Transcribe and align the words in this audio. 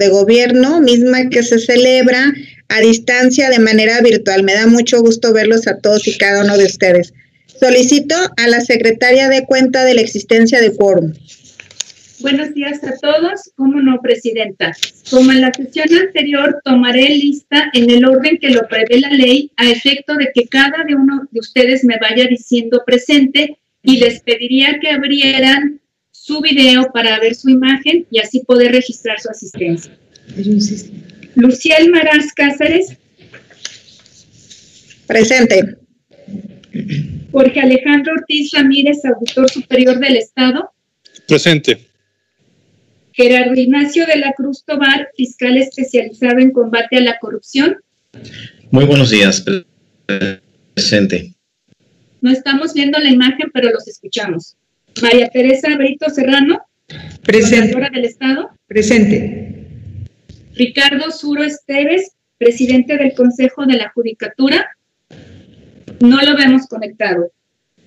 de 0.00 0.08
gobierno, 0.08 0.80
misma 0.80 1.28
que 1.30 1.44
se 1.44 1.60
celebra 1.60 2.32
a 2.68 2.80
distancia 2.80 3.50
de 3.50 3.60
manera 3.60 4.00
virtual. 4.00 4.42
Me 4.42 4.54
da 4.54 4.66
mucho 4.66 5.00
gusto 5.00 5.32
verlos 5.32 5.68
a 5.68 5.78
todos 5.78 6.08
y 6.08 6.18
cada 6.18 6.42
uno 6.42 6.56
de 6.58 6.64
ustedes. 6.64 7.14
Solicito 7.46 8.16
a 8.36 8.48
la 8.48 8.60
secretaria 8.60 9.28
de 9.28 9.44
cuenta 9.44 9.84
de 9.84 9.94
la 9.94 10.00
existencia 10.00 10.60
de 10.60 10.74
quórum. 10.74 11.12
Buenos 12.20 12.52
días 12.52 12.82
a 12.84 12.96
todos. 12.98 13.50
¿Cómo 13.56 13.80
no, 13.80 14.00
Presidenta? 14.02 14.72
Como 15.10 15.32
en 15.32 15.40
la 15.40 15.52
sesión 15.52 15.88
anterior, 15.98 16.60
tomaré 16.64 17.08
lista 17.08 17.70
en 17.72 17.90
el 17.90 18.04
orden 18.04 18.38
que 18.38 18.50
lo 18.50 18.66
prevé 18.68 19.00
la 19.00 19.10
ley 19.10 19.50
a 19.56 19.70
efecto 19.70 20.14
de 20.16 20.30
que 20.34 20.46
cada 20.46 20.84
de 20.86 20.94
uno 20.94 21.28
de 21.30 21.40
ustedes 21.40 21.82
me 21.84 21.96
vaya 21.98 22.26
diciendo 22.26 22.82
presente 22.84 23.58
y 23.82 23.96
les 23.98 24.20
pediría 24.20 24.78
que 24.80 24.90
abrieran 24.90 25.79
su 26.30 26.40
video 26.40 26.92
para 26.92 27.18
ver 27.18 27.34
su 27.34 27.48
imagen 27.48 28.06
y 28.08 28.20
así 28.20 28.44
poder 28.44 28.70
registrar 28.70 29.18
su 29.20 29.28
asistencia. 29.30 29.98
Luciel 31.34 31.90
Maraz 31.90 32.32
Cáceres. 32.36 32.96
Presente. 35.08 35.76
Jorge 37.32 37.60
Alejandro 37.60 38.12
Ortiz 38.12 38.52
Ramírez, 38.52 39.04
auditor 39.04 39.50
superior 39.50 39.98
del 39.98 40.18
Estado. 40.18 40.70
Presente. 41.26 41.80
Gerardo 43.12 43.54
Ignacio 43.54 44.06
de 44.06 44.18
la 44.18 44.32
Cruz 44.34 44.62
Tobar, 44.64 45.08
fiscal 45.16 45.56
especializado 45.56 46.38
en 46.38 46.52
combate 46.52 46.98
a 46.98 47.00
la 47.00 47.18
corrupción. 47.18 47.76
Muy 48.70 48.84
buenos 48.84 49.10
días, 49.10 49.44
presente. 50.74 51.34
No 52.20 52.30
estamos 52.30 52.72
viendo 52.72 53.00
la 53.00 53.10
imagen, 53.10 53.50
pero 53.52 53.72
los 53.72 53.88
escuchamos. 53.88 54.56
María 55.02 55.28
Teresa 55.28 55.76
Brito 55.76 56.10
Serrano. 56.10 56.60
Presente. 57.22 57.78
del 57.92 58.04
Estado. 58.04 58.50
Presente. 58.66 59.66
Ricardo 60.54 61.10
Suro 61.10 61.44
Esteves, 61.44 62.12
presidente 62.38 62.96
del 62.96 63.14
Consejo 63.14 63.64
de 63.66 63.76
la 63.76 63.90
Judicatura. 63.90 64.70
No 66.00 66.20
lo 66.22 66.36
vemos 66.36 66.66
conectado. 66.66 67.30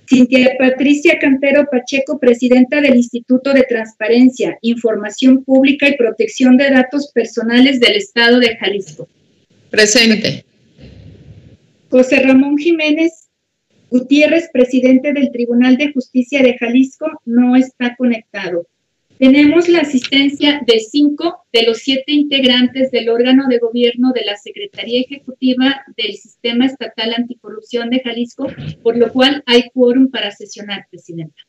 Cintia 0.08 0.56
Patricia 0.60 1.18
Cantero 1.20 1.66
Pacheco, 1.72 2.20
presidenta 2.20 2.82
del 2.82 2.96
Instituto 2.96 3.54
de 3.54 3.64
Transparencia, 3.64 4.58
Información 4.62 5.44
Pública 5.44 5.88
y 5.88 5.98
Protección 5.98 6.58
de 6.58 6.70
Datos 6.70 7.12
Personales 7.14 7.80
del 7.80 7.96
Estado 7.96 8.40
de 8.40 8.56
Jalisco. 8.58 9.08
Presente. 9.70 10.46
José 11.90 12.22
Ramón 12.22 12.58
Jiménez 12.58 13.23
Gutiérrez, 13.94 14.50
presidente 14.52 15.14
del 15.14 15.32
Tribunal 15.32 15.78
de 15.78 15.94
Justicia 15.94 16.42
de 16.42 16.58
Jalisco, 16.58 17.06
no 17.26 17.56
está 17.56 17.96
conectado. 17.96 18.66
Tenemos 19.20 19.70
la 19.70 19.82
asistencia 19.82 20.62
de 20.66 20.80
cinco 20.80 21.46
de 21.54 21.62
los 21.62 21.78
siete 21.78 22.12
integrantes 22.12 22.90
del 22.90 23.08
órgano 23.10 23.48
de 23.48 23.60
gobierno 23.60 24.12
de 24.12 24.26
la 24.26 24.36
Secretaría 24.36 25.02
Ejecutiva 25.02 25.86
del 25.96 26.16
Sistema 26.16 26.66
Estatal 26.66 27.14
Anticorrupción 27.16 27.92
de 27.92 28.00
Jalisco, 28.00 28.48
por 28.82 28.98
lo 28.98 29.14
cual 29.14 29.44
hay 29.46 29.70
quórum 29.72 30.10
para 30.10 30.32
sesionar, 30.32 30.88
Presidenta. 30.90 31.44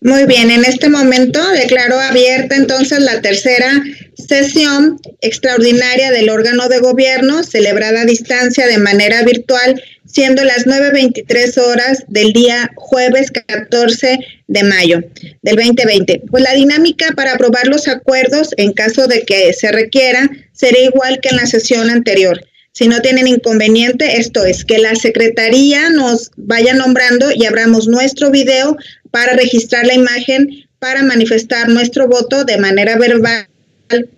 Muy 0.00 0.26
bien, 0.26 0.50
en 0.50 0.64
este 0.64 0.88
momento 0.88 1.40
declaro 1.52 1.98
abierta 2.00 2.56
entonces 2.56 3.00
la 3.00 3.20
tercera 3.20 3.70
sesión 4.14 5.00
extraordinaria 5.20 6.10
del 6.10 6.28
órgano 6.28 6.68
de 6.68 6.80
gobierno, 6.80 7.44
celebrada 7.44 8.02
a 8.02 8.04
distancia 8.04 8.66
de 8.66 8.78
manera 8.78 9.22
virtual 9.22 9.80
siendo 10.16 10.44
las 10.44 10.64
9.23 10.64 11.58
horas 11.58 12.04
del 12.08 12.32
día 12.32 12.70
jueves 12.74 13.30
14 13.30 14.18
de 14.46 14.62
mayo 14.62 15.02
del 15.42 15.56
2020. 15.56 16.22
Pues 16.30 16.42
la 16.42 16.54
dinámica 16.54 17.12
para 17.14 17.34
aprobar 17.34 17.66
los 17.66 17.86
acuerdos, 17.86 18.54
en 18.56 18.72
caso 18.72 19.08
de 19.08 19.26
que 19.26 19.52
se 19.52 19.70
requiera, 19.72 20.26
será 20.54 20.78
igual 20.78 21.20
que 21.20 21.28
en 21.28 21.36
la 21.36 21.44
sesión 21.44 21.90
anterior. 21.90 22.40
Si 22.72 22.88
no 22.88 23.02
tienen 23.02 23.26
inconveniente, 23.26 24.16
esto 24.16 24.46
es 24.46 24.64
que 24.64 24.78
la 24.78 24.94
Secretaría 24.94 25.90
nos 25.90 26.30
vaya 26.38 26.72
nombrando 26.72 27.30
y 27.30 27.44
abramos 27.44 27.86
nuestro 27.86 28.30
video 28.30 28.74
para 29.10 29.34
registrar 29.34 29.86
la 29.86 29.92
imagen, 29.92 30.48
para 30.78 31.02
manifestar 31.02 31.68
nuestro 31.68 32.08
voto 32.08 32.46
de 32.46 32.56
manera 32.56 32.96
verbal 32.96 33.48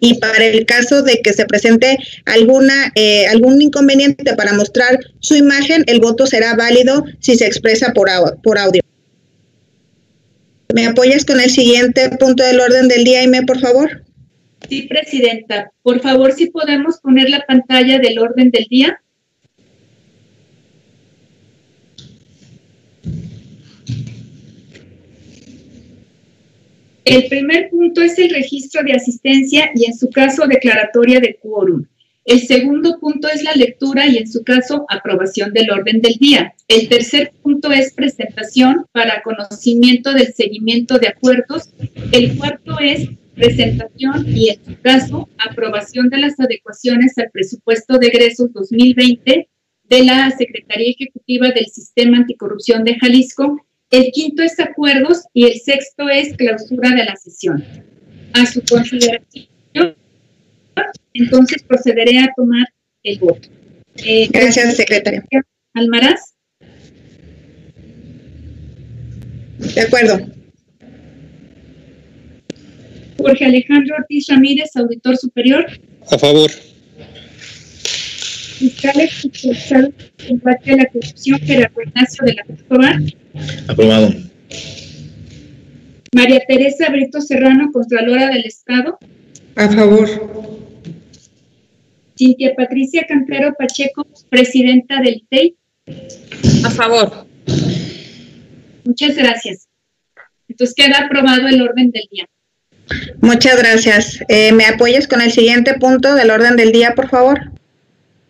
y 0.01 0.19
para 0.19 0.45
el 0.47 0.65
caso 0.65 1.03
de 1.03 1.21
que 1.23 1.33
se 1.33 1.45
presente 1.45 1.99
alguna 2.25 2.93
eh, 2.95 3.27
algún 3.27 3.61
inconveniente 3.61 4.35
para 4.35 4.53
mostrar 4.53 4.99
su 5.21 5.37
imagen, 5.37 5.85
el 5.87 6.01
voto 6.01 6.27
será 6.27 6.55
válido 6.55 7.05
si 7.21 7.37
se 7.37 7.47
expresa 7.47 7.93
por, 7.93 8.09
audio. 8.09 8.83
¿Me 10.75 10.87
apoyas 10.87 11.25
con 11.25 11.41
el 11.41 11.51
siguiente 11.51 12.11
punto 12.19 12.45
del 12.45 12.61
orden 12.61 12.89
del 12.89 13.05
día, 13.05 13.23
Ime, 13.23 13.43
por 13.43 13.61
favor? 13.61 14.05
Sí, 14.69 14.83
Presidenta. 14.83 15.71
Por 15.83 16.01
favor, 16.01 16.33
si 16.33 16.51
podemos 16.51 16.99
poner 17.01 17.31
la 17.31 17.45
pantalla 17.47 17.99
del 17.99 18.19
orden 18.19 18.51
del 18.51 18.67
día. 18.69 19.01
El 27.09 27.27
primer 27.29 27.71
punto 27.71 28.03
es 28.03 28.19
el 28.19 28.29
registro 28.29 28.83
de 28.83 28.93
asistencia 28.93 29.71
y 29.75 29.87
en 29.87 29.97
su 29.97 30.11
caso 30.11 30.47
declaratoria 30.47 31.21
de 31.21 31.39
quórum. 31.41 31.87
El 32.27 32.41
segundo 32.41 32.99
punto 33.01 33.29
es 33.29 33.43
la 33.43 33.55
lectura 33.55 34.07
y 34.07 34.19
en 34.19 34.31
su 34.31 34.45
caso 34.45 34.85
aprobación 34.91 35.55
del 35.55 35.71
orden 35.71 36.03
del 36.03 36.17
día. 36.21 36.53
El 36.69 36.87
tercer 36.91 37.33
punto 37.43 37.73
es 37.73 37.95
presentación 37.95 38.85
para 38.93 39.23
conocimiento 39.23 40.13
del 40.13 40.35
seguimiento 40.35 40.99
de 40.99 41.09
acuerdos. 41.09 41.71
El 42.13 42.37
cuarto 42.37 42.79
es 42.79 43.09
presentación 43.35 44.27
y 44.29 44.51
en 44.51 44.65
su 44.67 44.79
caso 44.83 45.31
aprobación 45.39 46.11
de 46.11 46.19
las 46.19 46.39
adecuaciones 46.39 47.17
al 47.17 47.31
presupuesto 47.31 47.97
de 47.97 48.09
egresos 48.09 48.53
2020 48.53 49.49
de 49.85 50.05
la 50.05 50.31
Secretaría 50.33 50.91
Ejecutiva 50.91 51.49
del 51.53 51.69
Sistema 51.69 52.19
Anticorrupción 52.19 52.85
de 52.85 52.97
Jalisco 52.97 53.65
el 53.91 54.11
quinto 54.13 54.43
es 54.43 54.59
acuerdos 54.61 55.25
y 55.33 55.47
el 55.47 55.61
sexto 55.61 56.09
es 56.09 56.35
clausura 56.37 56.91
de 56.91 57.05
la 57.05 57.17
sesión. 57.17 57.65
A 58.35 58.45
su 58.45 58.63
consideración, 58.63 59.49
entonces 61.15 61.63
procederé 61.63 62.19
a 62.19 62.29
tomar 62.37 62.67
el 63.03 63.19
voto. 63.19 63.49
Eh, 64.05 64.29
Gracias, 64.31 64.77
secretaria. 64.77 65.25
Almaraz. 65.75 66.35
De 69.75 69.81
acuerdo. 69.81 70.19
Jorge 73.17 73.45
Alejandro 73.45 73.97
Ortiz 73.99 74.27
Ramírez, 74.29 74.71
auditor 74.77 75.17
superior. 75.17 75.67
A 76.11 76.19
favor. 76.19 76.51
Fiscal 78.59 79.01
expulsado 79.01 79.93
en 80.29 80.41
parte 80.41 80.71
de 80.71 80.77
la 80.77 80.87
corrupción, 80.87 81.41
Gerardo 81.41 81.83
Ignacio 81.83 82.25
de 82.27 82.35
la 82.35 82.45
Cruz 82.45 82.63
Aprobado. 83.69 84.13
María 86.15 86.41
Teresa 86.47 86.91
Brito 86.91 87.21
Serrano, 87.21 87.71
Contralora 87.73 88.29
del 88.29 88.45
Estado. 88.47 88.99
A 89.57 89.69
favor. 89.69 90.09
Cintia 92.17 92.55
Patricia 92.57 93.07
Cantero 93.07 93.55
Pacheco, 93.59 94.07
Presidenta 94.31 95.01
del 95.01 95.25
TEI. 95.29 95.55
A 96.65 96.71
favor. 96.71 97.27
Muchas 98.85 99.17
gracias. 99.17 99.69
Entonces 100.49 100.75
queda 100.75 101.05
aprobado 101.05 101.47
el 101.47 101.61
orden 101.61 101.91
del 101.91 102.09
día. 102.11 102.27
Muchas 103.21 103.59
gracias. 103.59 104.21
Eh, 104.29 104.53
¿Me 104.53 104.65
apoyas 104.65 105.07
con 105.07 105.21
el 105.21 105.31
siguiente 105.31 105.75
punto 105.75 106.15
del 106.15 106.31
orden 106.31 106.57
del 106.57 106.73
día, 106.73 106.95
por 106.95 107.09
favor? 107.09 107.53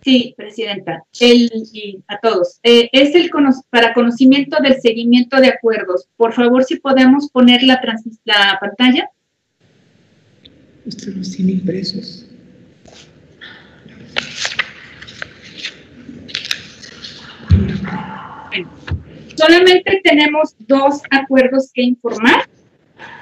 Sí, 0.03 0.35
Presidenta, 0.37 1.05
el, 1.21 1.51
y 1.73 2.03
a 2.09 2.19
todos. 2.21 2.61
Eh, 2.63 2.89
es 2.93 3.15
el 3.15 3.31
para 3.69 3.93
conocimiento 3.93 4.59
del 4.63 4.81
seguimiento 4.81 5.41
de 5.41 5.49
acuerdos. 5.49 6.09
Por 6.17 6.33
favor, 6.33 6.65
si 6.65 6.77
podemos 6.77 7.29
poner 7.31 7.63
la, 7.63 7.81
la 8.25 8.59
pantalla. 8.61 9.11
Usted 10.87 11.15
los 11.15 11.33
tiene 11.33 11.53
impresos. 11.53 12.29
solamente 19.39 20.01
tenemos 20.03 20.55
dos 20.59 21.01
acuerdos 21.11 21.71
que 21.73 21.83
informar 21.83 22.49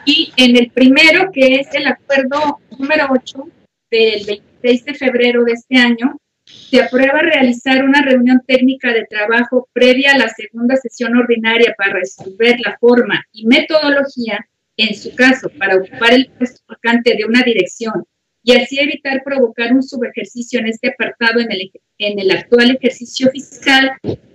y 0.05 0.33
en 0.37 0.57
el 0.57 0.71
primero, 0.71 1.31
que 1.33 1.57
es 1.57 1.69
el 1.75 1.87
acuerdo 1.87 2.59
número 2.79 3.09
8 3.11 3.49
del 3.91 4.25
26 4.63 4.85
de 4.85 4.95
febrero 4.95 5.45
de 5.45 5.53
este 5.53 5.77
año, 5.77 6.19
se 6.47 6.81
aprueba 6.81 7.21
realizar 7.21 7.85
una 7.85 8.03
reunión 8.03 8.41
técnica 8.47 8.93
de 8.93 9.05
trabajo 9.05 9.69
previa 9.73 10.13
a 10.13 10.19
la 10.19 10.29
segunda 10.29 10.77
sesión 10.77 11.17
ordinaria 11.17 11.75
para 11.77 11.95
resolver 11.95 12.57
la 12.61 12.77
forma 12.79 13.25
y 13.33 13.47
metodología, 13.47 14.47
en 14.77 14.95
su 14.95 15.15
caso, 15.15 15.51
para 15.59 15.77
ocupar 15.77 16.13
el 16.13 16.29
puesto 16.39 16.63
vacante 16.69 17.17
de 17.17 17.25
una 17.25 17.43
dirección 17.43 18.05
y 18.45 18.53
así 18.55 18.79
evitar 18.79 19.25
provocar 19.25 19.73
un 19.73 19.83
subejercicio 19.83 20.61
en 20.61 20.67
este 20.69 20.91
apartado 20.91 21.41
en 21.41 21.51
el, 21.51 21.73
en 21.99 22.21
el 22.21 22.31
actual 22.31 22.71
ejercicio 22.71 23.29
fiscal, 23.31 23.91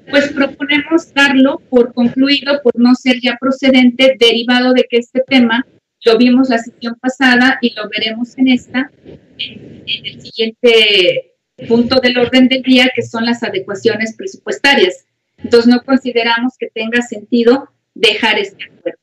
pues 0.10 0.34
proponemos 0.34 1.14
darlo 1.14 1.62
por 1.70 1.94
concluido 1.94 2.62
por 2.62 2.78
no 2.78 2.94
ser 2.96 3.22
ya 3.22 3.38
procedente 3.40 4.18
derivado 4.20 4.74
de 4.74 4.86
que 4.90 4.98
este 4.98 5.24
tema 5.26 5.66
Lo 6.04 6.18
vimos 6.18 6.50
la 6.50 6.58
sesión 6.58 6.96
pasada 7.00 7.60
y 7.62 7.74
lo 7.76 7.88
veremos 7.88 8.36
en 8.38 8.48
esta, 8.48 8.92
en, 9.38 9.84
en 9.86 10.06
el 10.08 10.22
siguiente 10.22 11.31
punto 11.68 12.00
del 12.00 12.18
orden 12.18 12.48
del 12.48 12.62
día, 12.62 12.92
que 12.94 13.02
son 13.02 13.26
las 13.26 13.44
adecuaciones 13.44 14.16
presupuestarias. 14.16 15.06
Entonces, 15.38 15.68
no 15.68 15.82
consideramos 15.84 16.54
que 16.58 16.68
tenga 16.68 17.02
sentido 17.02 17.70
dejar 17.94 18.40
este 18.40 18.66
acuerdo. 18.66 19.00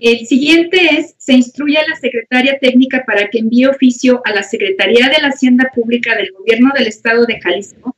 El 0.00 0.26
siguiente 0.26 0.78
es, 0.98 1.14
se 1.18 1.34
instruye 1.34 1.76
a 1.76 1.86
la 1.86 1.96
secretaria 1.96 2.58
técnica 2.58 3.04
para 3.06 3.28
que 3.28 3.38
envíe 3.38 3.66
oficio 3.66 4.22
a 4.24 4.32
la 4.32 4.42
Secretaría 4.42 5.10
de 5.10 5.20
la 5.20 5.28
Hacienda 5.28 5.70
Pública 5.74 6.16
del 6.16 6.32
Gobierno 6.32 6.72
del 6.74 6.86
Estado 6.86 7.26
de 7.26 7.38
Jalisco, 7.38 7.94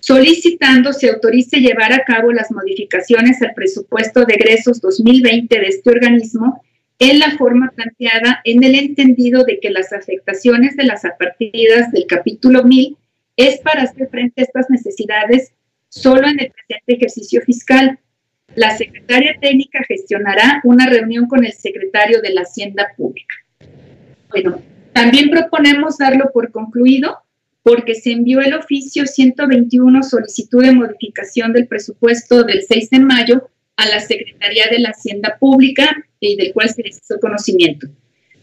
solicitando 0.00 0.92
se 0.92 1.08
autorice 1.08 1.60
llevar 1.60 1.94
a 1.94 2.04
cabo 2.04 2.32
las 2.32 2.50
modificaciones 2.50 3.40
al 3.40 3.54
presupuesto 3.54 4.26
de 4.26 4.34
egresos 4.34 4.82
2020 4.82 5.58
de 5.58 5.66
este 5.66 5.88
organismo 5.88 6.62
en 6.98 7.18
la 7.18 7.36
forma 7.36 7.70
planteada 7.74 8.40
en 8.44 8.64
el 8.64 8.74
entendido 8.74 9.44
de 9.44 9.60
que 9.60 9.70
las 9.70 9.92
afectaciones 9.92 10.76
de 10.76 10.84
las 10.84 11.04
apartidas 11.04 11.92
del 11.92 12.06
capítulo 12.06 12.64
1000 12.64 12.96
es 13.36 13.60
para 13.60 13.82
hacer 13.82 14.08
frente 14.08 14.40
a 14.40 14.44
estas 14.44 14.68
necesidades 14.68 15.52
solo 15.88 16.28
en 16.28 16.40
el 16.40 16.50
presente 16.50 16.94
ejercicio 16.94 17.40
fiscal 17.42 17.98
la 18.54 18.76
secretaria 18.76 19.36
técnica 19.40 19.80
gestionará 19.86 20.60
una 20.64 20.88
reunión 20.88 21.26
con 21.28 21.44
el 21.44 21.52
secretario 21.52 22.20
de 22.20 22.30
la 22.30 22.42
Hacienda 22.42 22.88
Pública. 22.96 23.34
Bueno, 24.30 24.60
también 24.92 25.30
proponemos 25.30 25.98
darlo 25.98 26.30
por 26.32 26.50
concluido 26.50 27.18
porque 27.62 27.94
se 27.94 28.12
envió 28.12 28.40
el 28.40 28.54
oficio 28.54 29.06
121 29.06 30.02
solicitud 30.02 30.64
de 30.64 30.72
modificación 30.72 31.52
del 31.52 31.68
presupuesto 31.68 32.42
del 32.42 32.62
6 32.62 32.90
de 32.90 33.00
mayo 33.00 33.50
a 33.78 33.88
la 33.88 34.00
Secretaría 34.00 34.66
de 34.70 34.80
la 34.80 34.90
Hacienda 34.90 35.36
Pública 35.38 35.96
y 36.20 36.36
del 36.36 36.52
cual 36.52 36.68
se 36.68 36.82
les 36.82 36.98
hizo 36.98 37.18
conocimiento. 37.20 37.86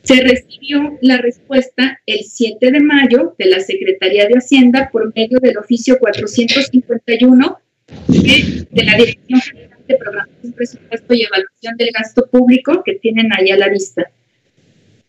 Se 0.01 0.21
recibió 0.21 0.97
la 1.01 1.17
respuesta 1.17 1.99
el 2.05 2.23
7 2.23 2.71
de 2.71 2.79
mayo 2.79 3.35
de 3.37 3.45
la 3.47 3.59
Secretaría 3.59 4.27
de 4.27 4.35
Hacienda 4.35 4.89
por 4.91 5.13
medio 5.13 5.39
del 5.39 5.57
oficio 5.57 5.99
451 5.99 7.59
de, 8.07 8.67
de 8.71 8.83
la 8.83 8.97
Dirección 8.97 9.41
General 9.41 9.79
de 9.87 9.97
programación, 9.97 10.53
presupuesto 10.53 11.13
y 11.13 11.23
evaluación 11.23 11.77
del 11.77 11.89
gasto 11.91 12.27
público 12.27 12.81
que 12.83 12.95
tienen 12.95 13.29
ahí 13.37 13.51
a 13.51 13.57
la 13.57 13.67
vista. 13.67 14.09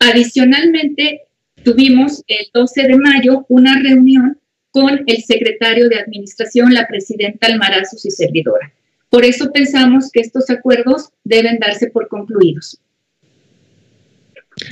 Adicionalmente, 0.00 1.22
tuvimos 1.62 2.24
el 2.26 2.48
12 2.52 2.82
de 2.82 2.96
mayo 2.96 3.46
una 3.48 3.80
reunión 3.80 4.38
con 4.70 5.04
el 5.06 5.22
secretario 5.22 5.88
de 5.88 6.00
Administración, 6.00 6.74
la 6.74 6.86
presidenta 6.88 7.46
Almarazos 7.46 8.04
y 8.04 8.10
servidora. 8.10 8.72
Por 9.10 9.24
eso 9.24 9.50
pensamos 9.52 10.10
que 10.12 10.20
estos 10.20 10.50
acuerdos 10.50 11.10
deben 11.24 11.58
darse 11.58 11.88
por 11.88 12.08
concluidos. 12.08 12.78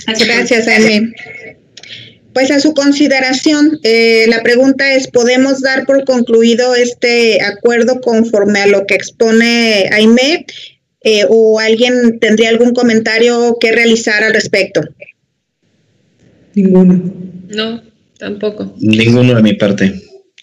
Gracias, 0.07 0.67
Amy. 0.69 1.13
Pues 2.33 2.51
a 2.51 2.59
su 2.59 2.75
consideración, 2.75 3.79
eh, 3.85 4.27
la 4.29 4.43
pregunta 4.43 4.93
es, 4.93 5.07
¿podemos 5.07 5.61
dar 5.61 5.87
por 5.87 6.05
concluido 6.05 6.75
este 6.75 7.41
acuerdo 7.41 8.01
conforme 8.01 8.61
a 8.61 8.67
lo 8.67 8.87
que 8.87 8.97
expone 8.97 9.89
Aime? 9.93 10.45
Eh, 11.03 11.25
¿O 11.29 11.61
alguien 11.61 12.19
tendría 12.19 12.49
algún 12.49 12.73
comentario 12.73 13.57
que 13.61 13.71
realizar 13.71 14.25
al 14.25 14.33
respecto? 14.33 14.81
Ninguno. 16.55 17.15
No, 17.49 17.83
tampoco. 18.19 18.75
Ninguno 18.79 19.35
de 19.35 19.43
mi 19.43 19.55
parte. 19.55 19.95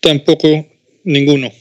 Tampoco, 0.02 0.66
ninguno. 1.04 1.52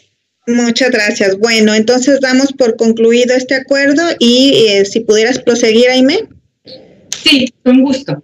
Muchas 0.54 0.90
gracias. 0.90 1.38
Bueno, 1.38 1.74
entonces 1.74 2.20
damos 2.20 2.52
por 2.52 2.76
concluido 2.76 3.34
este 3.34 3.54
acuerdo 3.54 4.02
y 4.18 4.66
eh, 4.68 4.84
si 4.84 5.00
pudieras 5.00 5.38
proseguir, 5.38 5.88
Aime. 5.90 6.28
Sí, 7.10 7.52
con 7.64 7.82
gusto. 7.82 8.22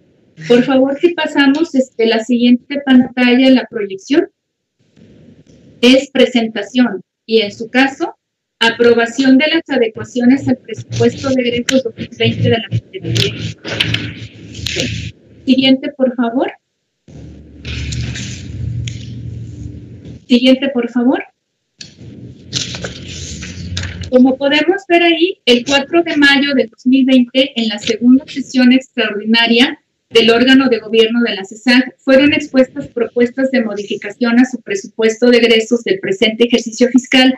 Por 0.48 0.62
favor, 0.64 0.98
si 1.00 1.14
pasamos 1.14 1.74
este, 1.74 2.06
la 2.06 2.22
siguiente 2.24 2.80
pantalla, 2.84 3.50
la 3.50 3.66
proyección, 3.70 4.28
es 5.80 6.10
presentación 6.10 7.02
y 7.24 7.40
en 7.40 7.52
su 7.52 7.68
caso, 7.70 8.16
aprobación 8.58 9.38
de 9.38 9.46
las 9.48 9.62
adecuaciones 9.68 10.48
al 10.48 10.56
presupuesto 10.58 11.28
de 11.30 11.42
egresos 11.42 11.84
2020 11.84 12.42
de 12.42 12.50
la 12.50 12.68
Secretaría. 12.70 13.34
Siguiente, 15.44 15.92
por 15.96 16.14
favor. 16.14 16.52
Siguiente, 20.28 20.68
por 20.70 20.90
favor. 20.90 21.22
Como 24.10 24.36
podemos 24.36 24.82
ver 24.88 25.02
ahí, 25.02 25.40
el 25.46 25.64
4 25.64 26.02
de 26.02 26.16
mayo 26.16 26.54
de 26.54 26.66
2020, 26.66 27.60
en 27.60 27.68
la 27.68 27.78
segunda 27.78 28.24
sesión 28.26 28.72
extraordinaria 28.72 29.80
del 30.10 30.30
órgano 30.30 30.68
de 30.68 30.78
gobierno 30.78 31.20
de 31.22 31.34
la 31.34 31.44
CESAC 31.44 31.96
fueron 31.98 32.32
expuestas 32.32 32.86
propuestas 32.88 33.50
de 33.50 33.64
modificación 33.64 34.38
a 34.38 34.44
su 34.44 34.60
presupuesto 34.60 35.28
de 35.30 35.38
egresos 35.38 35.82
del 35.82 35.98
presente 35.98 36.44
ejercicio 36.44 36.88
fiscal 36.88 37.34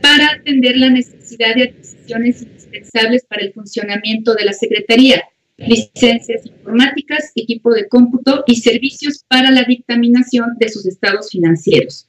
para 0.00 0.30
atender 0.30 0.76
la 0.76 0.90
necesidad 0.90 1.56
de 1.56 1.64
adquisiciones 1.64 2.42
indispensables 2.42 3.24
para 3.24 3.42
el 3.42 3.52
funcionamiento 3.52 4.34
de 4.34 4.44
la 4.44 4.52
Secretaría, 4.52 5.24
licencias 5.56 6.46
informáticas, 6.46 7.32
equipo 7.34 7.74
de 7.74 7.88
cómputo 7.88 8.44
y 8.46 8.56
servicios 8.56 9.24
para 9.28 9.50
la 9.50 9.64
dictaminación 9.64 10.56
de 10.58 10.68
sus 10.68 10.86
estados 10.86 11.30
financieros. 11.30 12.08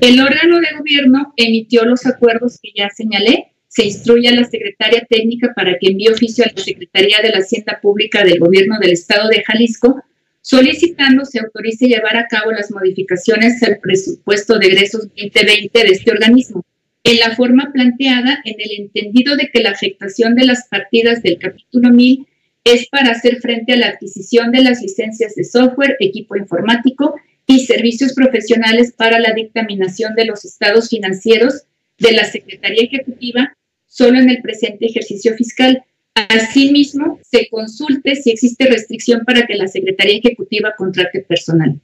El 0.00 0.20
órgano 0.20 0.60
de 0.60 0.76
gobierno 0.78 1.32
emitió 1.36 1.84
los 1.84 2.06
acuerdos 2.06 2.58
que 2.62 2.70
ya 2.74 2.88
señalé. 2.90 3.52
Se 3.68 3.84
instruye 3.84 4.28
a 4.28 4.34
la 4.34 4.44
secretaria 4.44 5.06
técnica 5.08 5.52
para 5.54 5.78
que 5.78 5.88
envíe 5.88 6.08
oficio 6.08 6.44
a 6.44 6.52
la 6.54 6.62
Secretaría 6.62 7.18
de 7.22 7.30
la 7.30 7.38
Hacienda 7.38 7.78
Pública 7.82 8.24
del 8.24 8.38
Gobierno 8.38 8.78
del 8.78 8.92
Estado 8.92 9.28
de 9.28 9.42
Jalisco, 9.44 10.02
solicitando 10.40 11.24
se 11.24 11.40
autorice 11.40 11.86
llevar 11.86 12.16
a 12.16 12.26
cabo 12.26 12.52
las 12.52 12.70
modificaciones 12.70 13.62
al 13.62 13.78
presupuesto 13.78 14.58
de 14.58 14.68
egresos 14.68 15.08
2020 15.08 15.78
de 15.78 15.88
este 15.88 16.10
organismo, 16.10 16.64
en 17.04 17.18
la 17.18 17.34
forma 17.34 17.70
planteada 17.72 18.40
en 18.44 18.54
el 18.58 18.84
entendido 18.84 19.36
de 19.36 19.50
que 19.52 19.62
la 19.62 19.70
afectación 19.70 20.34
de 20.36 20.46
las 20.46 20.68
partidas 20.68 21.22
del 21.22 21.38
capítulo 21.38 21.90
1000 21.90 22.26
es 22.64 22.88
para 22.88 23.10
hacer 23.10 23.40
frente 23.40 23.74
a 23.74 23.76
la 23.76 23.88
adquisición 23.88 24.52
de 24.52 24.62
las 24.62 24.80
licencias 24.80 25.34
de 25.34 25.44
software, 25.44 25.96
equipo 26.00 26.36
informático 26.36 27.14
y 27.46 27.66
servicios 27.66 28.12
profesionales 28.12 28.92
para 28.96 29.18
la 29.18 29.32
dictaminación 29.32 30.14
de 30.14 30.24
los 30.24 30.44
estados 30.44 30.88
financieros 30.88 31.62
de 31.98 32.12
la 32.12 32.24
Secretaría 32.24 32.82
Ejecutiva 32.82 33.56
solo 33.86 34.18
en 34.18 34.28
el 34.28 34.42
presente 34.42 34.86
ejercicio 34.86 35.34
fiscal. 35.34 35.82
Asimismo, 36.14 37.20
se 37.22 37.48
consulte 37.48 38.16
si 38.16 38.30
existe 38.30 38.66
restricción 38.66 39.24
para 39.24 39.46
que 39.46 39.54
la 39.54 39.68
Secretaría 39.68 40.18
Ejecutiva 40.18 40.74
contrate 40.76 41.20
personal. 41.20 41.80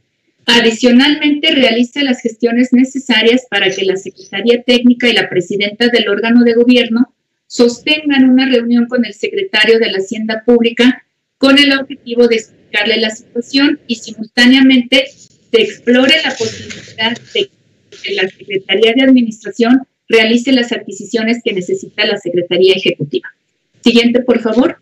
Adicionalmente, 0.46 1.52
realice 1.52 2.02
las 2.02 2.20
gestiones 2.20 2.72
necesarias 2.72 3.46
para 3.48 3.70
que 3.70 3.84
la 3.84 3.96
Secretaría 3.96 4.62
Técnica 4.62 5.08
y 5.08 5.12
la 5.12 5.28
Presidenta 5.28 5.88
del 5.88 6.08
órgano 6.08 6.42
de 6.44 6.54
gobierno 6.54 7.14
sostengan 7.46 8.28
una 8.28 8.48
reunión 8.48 8.86
con 8.86 9.04
el 9.04 9.14
secretario 9.14 9.78
de 9.78 9.90
la 9.90 9.98
Hacienda 9.98 10.42
Pública 10.44 11.04
con 11.38 11.58
el 11.58 11.72
objetivo 11.78 12.26
de 12.26 12.36
explicarle 12.36 12.98
la 12.98 13.10
situación 13.10 13.80
y 13.86 13.96
simultáneamente 13.96 15.06
se 15.52 15.60
explore 15.60 16.14
la 16.24 16.34
posibilidad 16.34 17.16
de 17.34 17.50
que 18.02 18.14
la 18.14 18.28
Secretaría 18.28 18.94
de 18.94 19.02
Administración 19.02 19.86
realice 20.08 20.50
las 20.52 20.72
adquisiciones 20.72 21.40
que 21.44 21.52
necesita 21.52 22.06
la 22.06 22.16
Secretaría 22.16 22.74
Ejecutiva. 22.74 23.28
Siguiente, 23.84 24.20
por 24.20 24.40
favor. 24.40 24.78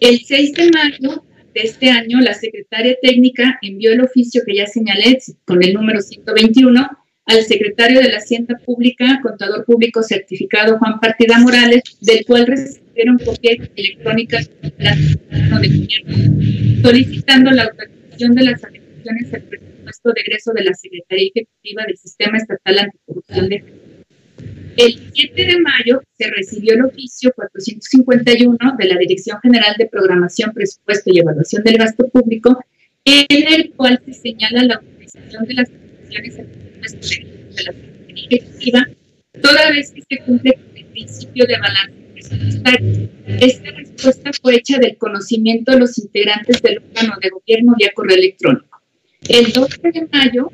El 0.00 0.20
6 0.20 0.52
de 0.54 0.70
mayo 0.70 1.24
de 1.54 1.60
este 1.60 1.90
año, 1.90 2.20
la 2.20 2.34
secretaria 2.34 2.96
técnica 3.02 3.58
envió 3.62 3.92
el 3.92 4.00
oficio 4.00 4.42
que 4.46 4.56
ya 4.56 4.66
señalé 4.66 5.18
con 5.44 5.62
el 5.62 5.74
número 5.74 6.00
121 6.00 6.88
al 7.28 7.44
secretario 7.44 8.00
de 8.00 8.08
la 8.08 8.18
Hacienda 8.18 8.58
Pública, 8.64 9.20
contador 9.22 9.64
público 9.66 10.02
certificado 10.02 10.78
Juan 10.78 10.98
Partida 10.98 11.38
Morales, 11.38 11.82
del 12.00 12.24
cual 12.24 12.46
recibieron 12.46 13.18
copia 13.18 13.52
electrónica 13.76 14.38
solicitando 16.82 17.50
la 17.50 17.64
autorización 17.64 18.34
de 18.34 18.44
las 18.44 18.64
adquisiciones 18.64 19.34
al 19.34 19.42
de 20.14 20.20
egreso 20.20 20.52
de 20.52 20.64
la 20.64 20.74
Secretaría 20.74 21.30
Ejecutiva 21.34 21.84
del 21.86 21.96
Sistema 21.98 22.38
Estatal 22.38 22.78
Anticorrupción 22.78 23.48
de 23.48 23.64
el 24.76 25.10
7 25.12 25.44
de 25.44 25.60
mayo 25.60 26.02
se 26.16 26.30
recibió 26.30 26.74
el 26.74 26.84
oficio 26.84 27.32
451 27.34 28.56
de 28.78 28.86
la 28.86 28.96
Dirección 28.96 29.40
General 29.42 29.74
de 29.76 29.86
Programación, 29.86 30.52
Presupuesto 30.52 31.10
y 31.12 31.18
Evaluación 31.18 31.64
del 31.64 31.78
Gasto 31.78 32.08
Público, 32.08 32.64
en 33.04 33.52
el 33.52 33.72
cual 33.72 34.00
se 34.06 34.12
señala 34.12 34.62
la 34.62 34.74
autorización 34.76 35.44
de 35.46 35.54
las 35.54 35.68
decisiones 35.68 36.67
la 36.80 37.74
Ejecutiva, 38.08 38.86
toda 39.40 39.70
vez 39.70 39.92
que 39.92 40.02
se 40.08 40.22
cumple 40.24 40.54
con 40.54 40.76
el 40.76 40.84
principio 40.86 41.46
de 41.46 41.58
balance 41.58 41.98
presupuestario. 42.12 43.08
Esta 43.26 43.70
respuesta 43.70 44.30
fue 44.42 44.56
hecha 44.56 44.78
del 44.78 44.96
conocimiento 44.96 45.72
de 45.72 45.80
los 45.80 45.98
integrantes 45.98 46.60
del 46.62 46.78
órgano 46.78 47.16
de 47.22 47.28
gobierno 47.30 47.74
vía 47.78 47.90
correo 47.94 48.16
electrónico. 48.16 48.80
El 49.28 49.52
12 49.52 49.78
de 49.82 50.08
mayo 50.12 50.50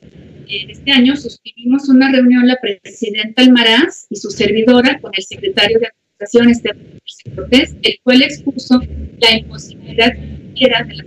de 0.00 0.72
este 0.72 0.92
año 0.92 1.16
suscribimos 1.16 1.88
una 1.88 2.10
reunión 2.12 2.46
la 2.46 2.58
presidenta 2.60 3.42
Almaraz 3.42 4.06
y 4.10 4.16
su 4.16 4.30
servidora 4.30 4.98
con 5.00 5.10
el 5.16 5.24
secretario 5.24 5.78
de 5.78 5.88
manifestaciones 5.88 6.62
de 6.62 7.34
Cortés, 7.34 7.74
el 7.82 7.98
cual 8.02 8.22
expuso 8.22 8.80
la 9.18 9.38
imposibilidad 9.38 10.12
de 10.14 10.68
las 10.96 11.06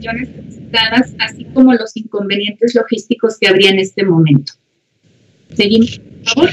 decisiones 0.00 0.28
presentadas, 0.28 1.14
así 1.18 1.44
como 1.52 1.74
los 1.74 1.96
inconvenientes 1.96 2.74
logísticos 2.74 3.38
que 3.38 3.48
habría 3.48 3.70
en 3.70 3.78
este 3.78 4.04
momento. 4.04 4.52
Seguimos, 5.54 5.98
por 5.98 6.24
favor. 6.24 6.50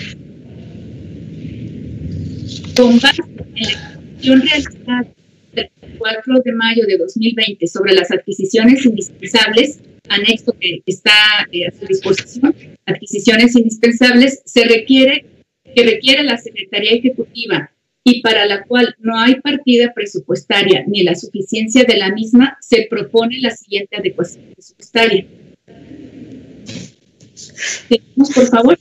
Con 2.75 2.99
base 2.99 3.21
en 3.21 3.63
la 3.63 3.71
exposición 3.71 4.41
realizada 4.41 5.07
el 5.55 5.69
4 5.97 6.33
de 6.45 6.51
mayo 6.53 6.85
de 6.85 6.97
2020 6.97 7.67
sobre 7.67 7.93
las 7.93 8.11
adquisiciones 8.11 8.85
indispensables, 8.85 9.79
anexo 10.09 10.53
que 10.59 10.81
está 10.85 11.11
eh, 11.51 11.67
a 11.67 11.71
su 11.71 11.85
disposición, 11.85 12.55
adquisiciones 12.85 13.55
indispensables, 13.55 14.41
se 14.45 14.65
requiere 14.65 15.25
que 15.75 15.83
requiere 15.83 16.23
la 16.23 16.37
Secretaría 16.37 16.91
Ejecutiva 16.91 17.71
y 18.09 18.21
para 18.21 18.45
la 18.45 18.63
cual 18.63 18.95
no 18.99 19.19
hay 19.19 19.35
partida 19.41 19.91
presupuestaria 19.93 20.85
ni 20.87 21.03
la 21.03 21.13
suficiencia 21.13 21.83
de 21.83 21.97
la 21.97 22.13
misma, 22.13 22.57
se 22.61 22.87
propone 22.89 23.41
la 23.41 23.51
siguiente 23.51 23.97
adecuación 23.97 24.45
presupuestaria. 24.53 25.27
Seguimos, 27.33 28.31
por 28.33 28.47
favor. 28.47 28.79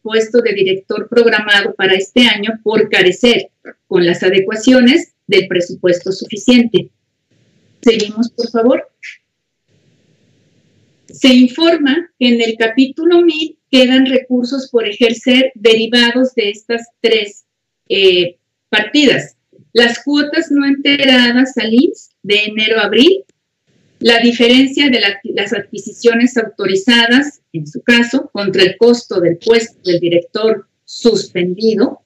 puesto 0.03 0.41
de 0.41 0.53
director 0.53 1.09
programado 1.09 1.75
para 1.75 1.95
este 1.95 2.23
año 2.27 2.61
por 2.63 2.89
carecer 2.89 3.51
con 3.87 4.07
las 4.07 4.23
adecuaciones 4.23 5.13
del 5.27 5.49
presupuesto 5.49 6.13
suficiente. 6.13 6.91
Seguimos, 7.83 8.31
por 8.31 8.51
favor. 8.51 8.89
Se 11.07 11.29
informa 11.29 12.11
que 12.19 12.29
en 12.29 12.41
el 12.41 12.57
capítulo 12.57 13.23
1000 13.23 13.59
quedan 13.71 14.07
recursos 14.07 14.69
por 14.71 14.87
ejercer 14.87 15.53
derivados 15.55 16.35
de 16.35 16.51
estas 16.51 16.87
tres 17.01 17.45
eh, 17.89 18.37
partidas. 18.69 19.37
Las 19.73 20.03
cuotas 20.03 20.51
no 20.51 20.67
enteradas 20.67 21.57
al 21.57 21.73
IMSS 21.73 22.11
de 22.23 22.45
enero 22.45 22.79
a 22.79 22.85
abril, 22.85 23.25
la 24.01 24.19
diferencia 24.19 24.89
de 24.89 25.01
las 25.35 25.53
adquisiciones 25.53 26.37
autorizadas, 26.37 27.43
en 27.53 27.67
su 27.67 27.83
caso, 27.83 28.31
contra 28.33 28.63
el 28.63 28.77
costo 28.79 29.21
del 29.21 29.37
puesto 29.39 29.79
del 29.85 30.01
director 30.01 30.67
suspendido, 30.85 32.01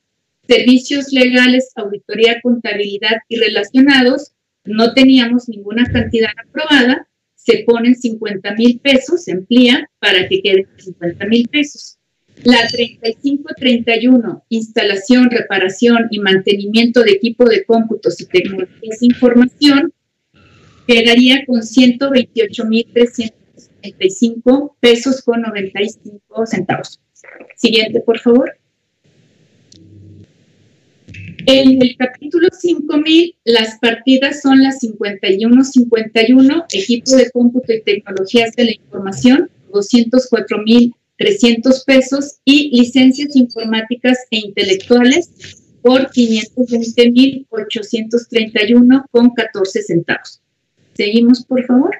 servicios 0.52 1.12
legales, 1.12 1.72
auditoría, 1.76 2.40
contabilidad 2.42 3.18
y 3.28 3.36
relacionados. 3.36 4.32
No 4.64 4.92
teníamos 4.92 5.48
ninguna 5.48 5.84
cantidad 5.90 6.30
aprobada, 6.46 7.08
se 7.34 7.64
ponen 7.66 7.94
50 7.96 8.54
mil 8.54 8.78
pesos, 8.80 9.24
se 9.24 9.32
amplía 9.32 9.88
para 9.98 10.28
que 10.28 10.42
queden 10.42 10.66
50 10.76 11.26
mil 11.26 11.48
pesos. 11.48 11.98
La 12.44 12.66
3531, 12.68 14.44
instalación, 14.48 15.30
reparación 15.30 16.08
y 16.10 16.18
mantenimiento 16.18 17.02
de 17.02 17.12
equipo 17.12 17.44
de 17.44 17.64
cómputos 17.64 18.20
y 18.20 18.26
tecnologías 18.26 19.00
de 19.00 19.06
información, 19.06 19.92
quedaría 20.86 21.44
con 21.46 21.62
128 21.62 22.64
mil 22.66 22.86
300 22.92 24.70
pesos 24.80 25.22
con 25.22 25.42
95 25.42 26.46
centavos. 26.46 27.00
Siguiente, 27.56 28.00
por 28.00 28.18
favor. 28.18 28.52
En 31.46 31.80
el 31.82 31.96
capítulo 31.96 32.46
5000, 32.52 33.34
las 33.44 33.78
partidas 33.80 34.42
son 34.42 34.62
las 34.62 34.80
51-51, 34.80 36.66
equipo 36.72 37.16
de 37.16 37.32
cómputo 37.32 37.72
y 37.72 37.82
tecnologías 37.82 38.54
de 38.54 38.66
la 38.66 38.72
información, 38.72 39.50
204.300 39.72 41.84
pesos, 41.84 42.38
y 42.44 42.78
licencias 42.78 43.34
informáticas 43.34 44.18
e 44.30 44.36
intelectuales 44.38 45.32
por 45.82 46.12
520.831 46.12 49.04
con 49.10 49.30
14 49.30 49.82
centavos. 49.82 50.40
Seguimos, 50.94 51.44
por 51.44 51.66
favor. 51.66 51.96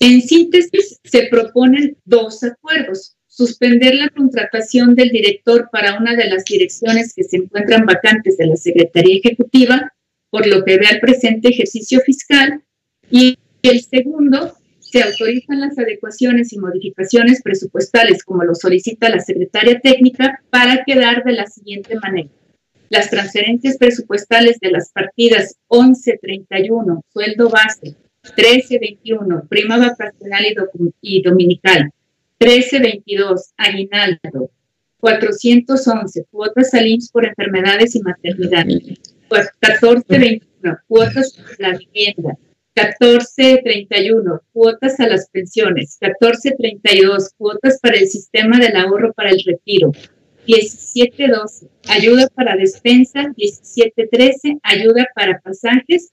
En 0.00 0.22
síntesis, 0.22 0.98
se 1.04 1.26
proponen 1.26 1.98
dos 2.06 2.42
acuerdos. 2.42 3.18
Suspender 3.36 3.96
la 3.96 4.10
contratación 4.10 4.94
del 4.94 5.08
director 5.08 5.68
para 5.72 5.98
una 5.98 6.14
de 6.14 6.28
las 6.28 6.44
direcciones 6.44 7.12
que 7.14 7.24
se 7.24 7.38
encuentran 7.38 7.84
vacantes 7.84 8.36
de 8.36 8.46
la 8.46 8.56
Secretaría 8.56 9.16
Ejecutiva, 9.16 9.92
por 10.30 10.46
lo 10.46 10.64
que 10.64 10.78
ve 10.78 10.86
al 10.86 11.00
presente 11.00 11.48
ejercicio 11.48 12.00
fiscal. 12.00 12.62
Y 13.10 13.36
el 13.62 13.82
segundo, 13.82 14.54
se 14.78 15.02
autorizan 15.02 15.60
las 15.60 15.76
adecuaciones 15.76 16.52
y 16.52 16.60
modificaciones 16.60 17.42
presupuestales 17.42 18.22
como 18.22 18.44
lo 18.44 18.54
solicita 18.54 19.08
la 19.08 19.18
Secretaria 19.18 19.80
Técnica 19.80 20.40
para 20.50 20.84
quedar 20.84 21.24
de 21.24 21.32
la 21.32 21.46
siguiente 21.46 21.96
manera. 21.96 22.28
las 22.90 23.10
transferencias 23.10 23.76
presupuestales 23.76 24.60
de 24.60 24.70
las 24.70 24.92
partidas 24.92 25.56
1131, 25.68 27.02
sueldo 27.12 27.50
base, 27.50 27.96
1321, 28.36 29.48
prima 29.48 29.78
vacacional 29.78 30.44
y, 30.44 31.16
y 31.16 31.22
dominical, 31.22 31.90
1322, 32.44 33.54
aguinaldo, 33.56 34.50
411, 34.98 36.26
cuotas 36.30 36.74
al 36.74 36.98
por 37.10 37.26
enfermedades 37.26 37.96
y 37.96 38.02
maternidad, 38.02 38.66
1421, 38.66 40.78
cuotas 40.86 41.38
a 41.38 41.62
la 41.62 41.78
vivienda, 41.78 42.36
1431, 42.76 44.42
cuotas 44.52 45.00
a 45.00 45.08
las 45.08 45.30
pensiones, 45.30 45.96
1432, 46.02 47.30
cuotas 47.38 47.80
para 47.80 47.96
el 47.96 48.08
sistema 48.08 48.58
del 48.58 48.76
ahorro 48.76 49.14
para 49.14 49.30
el 49.30 49.42
retiro, 49.46 49.90
1712, 50.46 51.68
ayuda 51.88 52.28
para 52.34 52.56
despensa, 52.56 53.32
1713, 53.36 54.58
ayuda 54.62 55.08
para 55.14 55.40
pasajes, 55.40 56.12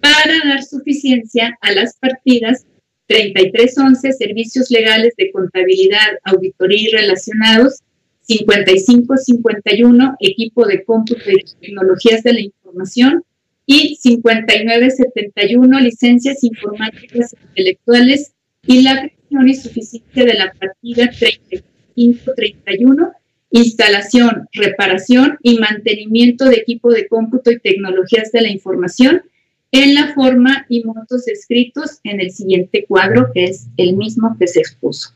para 0.00 0.34
dar 0.44 0.62
suficiencia 0.62 1.56
a 1.62 1.72
las 1.72 1.96
partidas 1.96 2.66
3311, 3.06 4.12
servicios 4.12 4.70
legales 4.70 5.14
de 5.16 5.30
contabilidad, 5.32 6.18
auditoría 6.24 6.88
y 6.88 6.92
relacionados, 6.92 7.80
5551, 8.22 10.16
equipo 10.20 10.66
de 10.66 10.84
cómputo 10.84 11.30
y 11.30 11.44
tecnologías 11.60 12.22
de 12.22 12.32
la 12.32 12.40
información, 12.40 13.24
y 13.66 13.96
5971, 13.96 15.80
licencias 15.80 16.42
informáticas 16.44 17.34
intelectuales 17.48 18.32
y 18.66 18.82
la 18.82 19.00
creación 19.00 19.48
y 19.48 19.54
suficiencia 19.54 20.24
de 20.24 20.34
la 20.34 20.52
partida 20.52 21.10
3531, 21.18 23.12
instalación, 23.50 24.48
reparación 24.52 25.38
y 25.42 25.58
mantenimiento 25.58 26.46
de 26.46 26.56
equipo 26.56 26.90
de 26.90 27.06
cómputo 27.06 27.50
y 27.50 27.60
tecnologías 27.60 28.32
de 28.32 28.42
la 28.42 28.50
información 28.50 29.22
en 29.72 29.94
la 29.94 30.12
forma 30.14 30.66
y 30.68 30.84
montos 30.84 31.24
descritos 31.24 31.98
en 32.04 32.20
el 32.20 32.30
siguiente 32.30 32.84
cuadro, 32.86 33.30
que 33.34 33.44
es 33.44 33.66
el 33.78 33.96
mismo 33.96 34.36
que 34.38 34.46
se 34.46 34.60
expuso. 34.60 35.12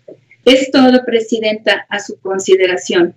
Es 0.46 0.70
todo, 0.70 1.04
Presidenta, 1.04 1.86
a 1.88 2.00
su 2.00 2.18
consideración. 2.20 3.14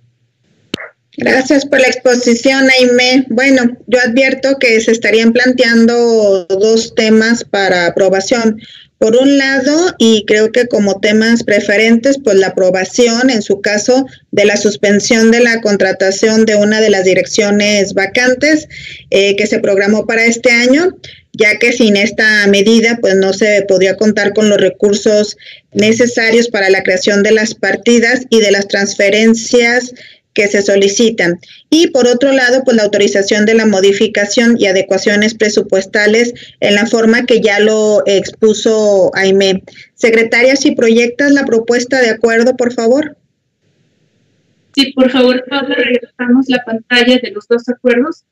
Gracias 1.18 1.66
por 1.66 1.80
la 1.80 1.88
exposición, 1.88 2.68
Aime. 2.80 3.26
Bueno, 3.30 3.78
yo 3.88 4.00
advierto 4.00 4.58
que 4.60 4.80
se 4.80 4.92
estarían 4.92 5.34
planteando 5.34 6.46
dos 6.46 6.94
temas 6.96 7.44
para 7.44 7.88
aprobación. 7.88 8.62
Por 9.00 9.16
un 9.16 9.38
lado, 9.38 9.96
y 9.98 10.26
creo 10.26 10.52
que 10.52 10.68
como 10.68 11.00
temas 11.00 11.44
preferentes, 11.44 12.18
pues 12.22 12.36
la 12.38 12.48
aprobación, 12.48 13.30
en 13.30 13.42
su 13.42 13.62
caso, 13.62 14.06
de 14.32 14.46
la 14.46 14.58
suspensión 14.58 15.32
de 15.32 15.40
la 15.40 15.62
contratación 15.62 16.46
de 16.46 16.56
una 16.56 16.82
de 16.82 16.90
las 16.90 17.06
direcciones 17.06 17.94
vacantes 17.94 18.68
eh, 19.10 19.36
que 19.38 19.48
se 19.48 19.60
programó 19.60 20.06
para 20.06 20.26
este 20.26 20.52
año, 20.52 20.98
ya 21.40 21.58
que 21.58 21.72
sin 21.72 21.96
esta 21.96 22.46
medida, 22.48 22.98
pues 23.00 23.16
no 23.16 23.32
se 23.32 23.64
podría 23.68 23.96
contar 23.96 24.34
con 24.34 24.50
los 24.50 24.60
recursos 24.60 25.38
necesarios 25.72 26.50
para 26.50 26.70
la 26.70 26.84
creación 26.84 27.24
de 27.24 27.32
las 27.32 27.56
partidas 27.56 28.26
y 28.30 28.42
de 28.42 28.52
las 28.52 28.68
transferencias 28.68 29.94
que 30.34 30.48
se 30.48 30.62
solicitan. 30.62 31.40
Y 31.70 31.88
por 31.88 32.08
otro 32.08 32.34
lado, 32.34 32.64
pues 32.64 32.76
la 32.76 32.84
autorización 32.84 33.46
de 33.46 33.54
la 33.54 33.66
modificación 33.66 34.56
y 34.60 34.68
adecuaciones 34.68 35.34
presupuestales 35.34 36.34
en 36.60 36.76
la 36.76 36.86
forma 36.86 37.26
que 37.26 37.42
ya 37.42 37.60
lo 37.60 38.04
expuso 38.06 39.12
Aime. 39.16 39.64
Secretaria, 39.96 40.56
si 40.56 40.76
proyectas 40.76 41.32
la 41.32 41.46
propuesta 41.46 42.02
de 42.02 42.10
acuerdo, 42.10 42.56
por 42.58 42.74
favor. 42.74 43.18
Sí, 44.76 44.92
por 44.94 45.10
favor, 45.10 45.44
Pablo, 45.50 45.76
regresamos 45.76 46.46
la 46.48 46.64
pantalla 46.66 47.18
de 47.22 47.32
los 47.32 47.48
dos 47.48 47.68
acuerdos. 47.70 48.24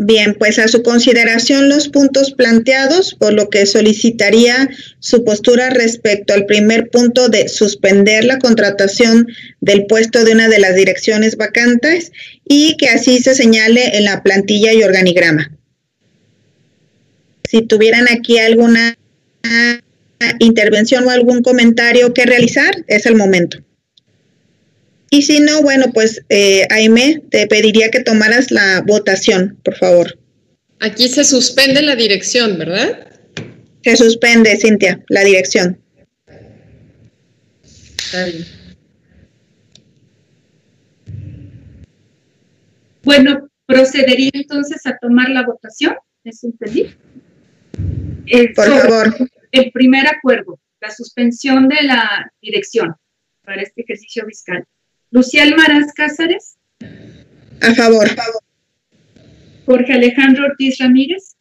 Bien, 0.00 0.36
pues 0.38 0.58
a 0.60 0.68
su 0.68 0.82
consideración 0.82 1.68
los 1.68 1.88
puntos 1.88 2.30
planteados, 2.32 3.14
por 3.14 3.32
lo 3.32 3.50
que 3.50 3.66
solicitaría 3.66 4.68
su 5.00 5.24
postura 5.24 5.70
respecto 5.70 6.34
al 6.34 6.46
primer 6.46 6.88
punto 6.90 7.28
de 7.28 7.48
suspender 7.48 8.24
la 8.24 8.38
contratación 8.38 9.26
del 9.60 9.86
puesto 9.86 10.24
de 10.24 10.32
una 10.32 10.48
de 10.48 10.60
las 10.60 10.76
direcciones 10.76 11.36
vacantes 11.36 12.12
y 12.44 12.76
que 12.76 12.88
así 12.88 13.18
se 13.18 13.34
señale 13.34 13.96
en 13.96 14.04
la 14.04 14.22
plantilla 14.22 14.72
y 14.72 14.84
organigrama. 14.84 15.50
Si 17.50 17.62
tuvieran 17.62 18.06
aquí 18.08 18.38
alguna 18.38 18.96
intervención 20.38 21.06
o 21.06 21.10
algún 21.10 21.42
comentario 21.42 22.14
que 22.14 22.24
realizar, 22.24 22.84
es 22.86 23.06
el 23.06 23.16
momento. 23.16 23.58
Y 25.10 25.22
si 25.22 25.40
no, 25.40 25.62
bueno, 25.62 25.86
pues 25.92 26.22
eh, 26.28 26.66
Aime, 26.70 27.22
te 27.30 27.46
pediría 27.46 27.90
que 27.90 28.00
tomaras 28.00 28.50
la 28.50 28.82
votación, 28.86 29.58
por 29.64 29.76
favor. 29.76 30.18
Aquí 30.80 31.08
se 31.08 31.24
suspende 31.24 31.82
la 31.82 31.96
dirección, 31.96 32.58
¿verdad? 32.58 33.08
Se 33.82 33.96
suspende, 33.96 34.56
Cintia, 34.56 35.02
la 35.08 35.24
dirección. 35.24 35.80
Está 37.96 38.24
bien. 38.26 38.44
Bueno, 43.02 43.48
procedería 43.66 44.30
entonces 44.34 44.84
a 44.86 44.98
tomar 44.98 45.30
la 45.30 45.44
votación. 45.44 45.94
¿Es 46.24 46.44
entendido? 46.44 46.90
por 48.54 48.66
favor. 48.66 49.16
El 49.50 49.70
primer 49.72 50.06
acuerdo, 50.06 50.60
la 50.80 50.90
suspensión 50.90 51.68
de 51.68 51.82
la 51.84 52.30
dirección 52.42 52.94
para 53.44 53.62
este 53.62 53.82
ejercicio 53.82 54.26
fiscal. 54.26 54.64
Lucía 55.10 55.42
Almaraz 55.42 55.92
Cázares. 55.94 56.58
A 57.60 57.74
favor. 57.74 58.08
Jorge 59.66 59.92
Alejandro 59.92 60.46
Ortiz 60.46 60.78
Ramírez. 60.78 61.36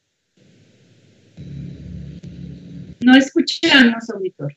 No 3.02 3.16
escuchamos, 3.16 4.10
auditor. 4.10 4.56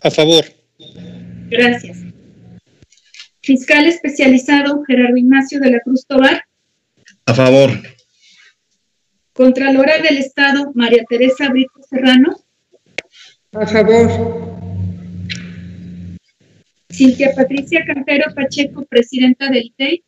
A 0.00 0.10
favor. 0.10 0.44
Gracias. 1.50 1.98
Fiscal 3.42 3.86
especializado 3.86 4.82
Gerardo 4.84 5.16
Ignacio 5.16 5.58
de 5.60 5.70
la 5.70 5.80
Cruz 5.80 6.06
Tobar. 6.06 6.44
A 7.26 7.34
favor. 7.34 7.70
Contralora 9.32 9.98
del 9.98 10.18
Estado 10.18 10.72
María 10.74 11.04
Teresa 11.08 11.48
Brito 11.48 11.80
Serrano. 11.88 12.36
A 13.52 13.66
favor. 13.66 14.47
Cintia 16.98 17.32
Patricia 17.32 17.84
Cantero 17.86 18.24
Pacheco, 18.34 18.84
presidenta 18.86 19.48
del 19.48 19.66
ITEI. 19.66 20.02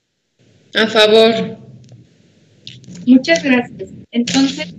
A 0.74 0.88
favor. 0.88 1.56
Muchas 3.06 3.44
gracias. 3.44 3.90
Entonces, 4.10 4.74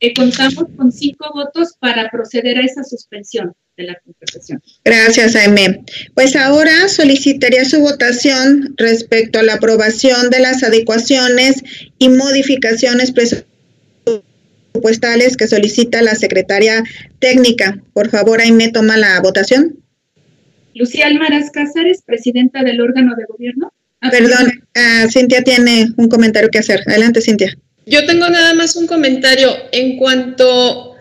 eh, 0.00 0.12
contamos 0.12 0.66
con 0.76 0.92
cinco 0.92 1.30
votos 1.32 1.74
para 1.80 2.10
proceder 2.10 2.58
a 2.58 2.60
esa 2.66 2.84
suspensión 2.84 3.54
de 3.78 3.84
la 3.84 3.98
contratación. 4.04 4.62
Gracias, 4.84 5.34
Aime. 5.36 5.84
Pues 6.14 6.36
ahora 6.36 6.86
solicitaría 6.88 7.64
su 7.64 7.80
votación 7.80 8.74
respecto 8.76 9.38
a 9.38 9.42
la 9.42 9.54
aprobación 9.54 10.28
de 10.28 10.40
las 10.40 10.62
adecuaciones 10.62 11.62
y 11.98 12.10
modificaciones 12.10 13.10
presupuestales 14.72 15.38
que 15.38 15.48
solicita 15.48 16.02
la 16.02 16.14
secretaria 16.14 16.84
técnica. 17.20 17.82
Por 17.94 18.10
favor, 18.10 18.42
Aime, 18.42 18.70
toma 18.70 18.98
la 18.98 19.18
votación. 19.20 19.78
Lucía 20.78 21.06
Almaraz 21.06 21.50
Cázares, 21.50 22.02
presidenta 22.06 22.62
del 22.62 22.80
órgano 22.80 23.14
de 23.16 23.24
gobierno. 23.24 23.72
Perdón, 24.00 24.46
uh, 24.76 25.10
Cintia 25.10 25.42
tiene 25.42 25.88
un 25.96 26.08
comentario 26.08 26.48
que 26.50 26.60
hacer. 26.60 26.82
Adelante, 26.86 27.20
Cintia. 27.20 27.52
Yo 27.84 28.06
tengo 28.06 28.28
nada 28.28 28.54
más 28.54 28.76
un 28.76 28.86
comentario 28.86 29.50
en 29.72 29.96
cuanto 29.96 30.94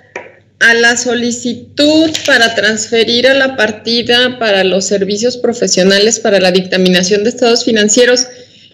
a 0.59 0.73
la 0.73 0.97
solicitud 0.97 2.09
para 2.25 2.55
transferir 2.55 3.27
a 3.27 3.35
la 3.35 3.55
partida 3.55 4.39
para 4.39 4.63
los 4.63 4.85
servicios 4.85 5.37
profesionales 5.37 6.19
para 6.19 6.39
la 6.39 6.51
dictaminación 6.51 7.23
de 7.23 7.29
estados 7.29 7.63
financieros. 7.63 8.25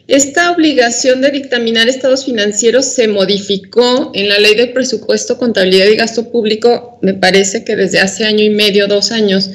Esta 0.07 0.51
obligación 0.51 1.21
de 1.21 1.31
dictaminar 1.31 1.89
estados 1.89 2.25
financieros 2.25 2.85
se 2.85 3.09
modificó 3.09 4.11
en 4.13 4.29
la 4.29 4.39
ley 4.39 4.55
de 4.55 4.67
presupuesto, 4.67 5.37
contabilidad 5.37 5.87
y 5.87 5.95
gasto 5.95 6.31
público, 6.31 6.99
me 7.01 7.13
parece 7.13 7.65
que 7.65 7.75
desde 7.75 7.99
hace 7.99 8.25
año 8.25 8.43
y 8.43 8.49
medio, 8.49 8.87
dos 8.87 9.11
años. 9.11 9.49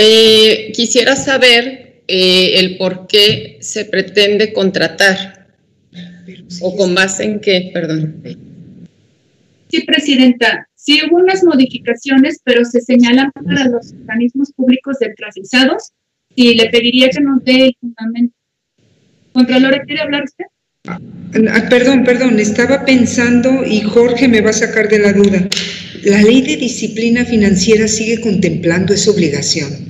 Eh, 0.00 0.70
quisiera 0.74 1.16
saber 1.16 2.02
eh, 2.06 2.60
el 2.60 2.76
por 2.78 3.08
qué 3.08 3.58
se 3.60 3.84
pretende 3.84 4.52
contratar 4.52 5.48
o 6.60 6.76
con 6.76 6.94
base 6.94 7.24
en 7.24 7.40
qué, 7.40 7.72
perdón. 7.74 8.22
Sí, 9.68 9.82
Presidenta. 9.82 10.68
Sí 10.76 11.00
hubo 11.04 11.16
unas 11.16 11.42
modificaciones, 11.42 12.40
pero 12.44 12.64
se 12.64 12.80
señalan 12.80 13.32
para 13.32 13.64
los 13.64 13.92
organismos 13.92 14.52
públicos 14.52 14.98
descentralizados 15.00 15.90
y 16.32 16.54
le 16.54 16.70
pediría 16.70 17.08
que 17.10 17.20
nos 17.20 17.42
dé 17.42 17.64
el 17.66 17.76
fundamento. 17.80 18.36
Contralora, 19.32 19.82
¿quiere 19.82 20.02
hablar 20.02 20.22
usted? 20.22 20.44
Ah, 20.86 21.66
perdón, 21.68 22.04
perdón, 22.04 22.38
estaba 22.38 22.84
pensando 22.84 23.64
y 23.66 23.80
Jorge 23.80 24.28
me 24.28 24.42
va 24.42 24.50
a 24.50 24.52
sacar 24.52 24.88
de 24.88 25.00
la 25.00 25.12
duda. 25.12 25.48
La 26.04 26.22
ley 26.22 26.42
de 26.42 26.56
disciplina 26.56 27.24
financiera 27.24 27.88
sigue 27.88 28.20
contemplando 28.20 28.94
esa 28.94 29.10
obligación. 29.10 29.88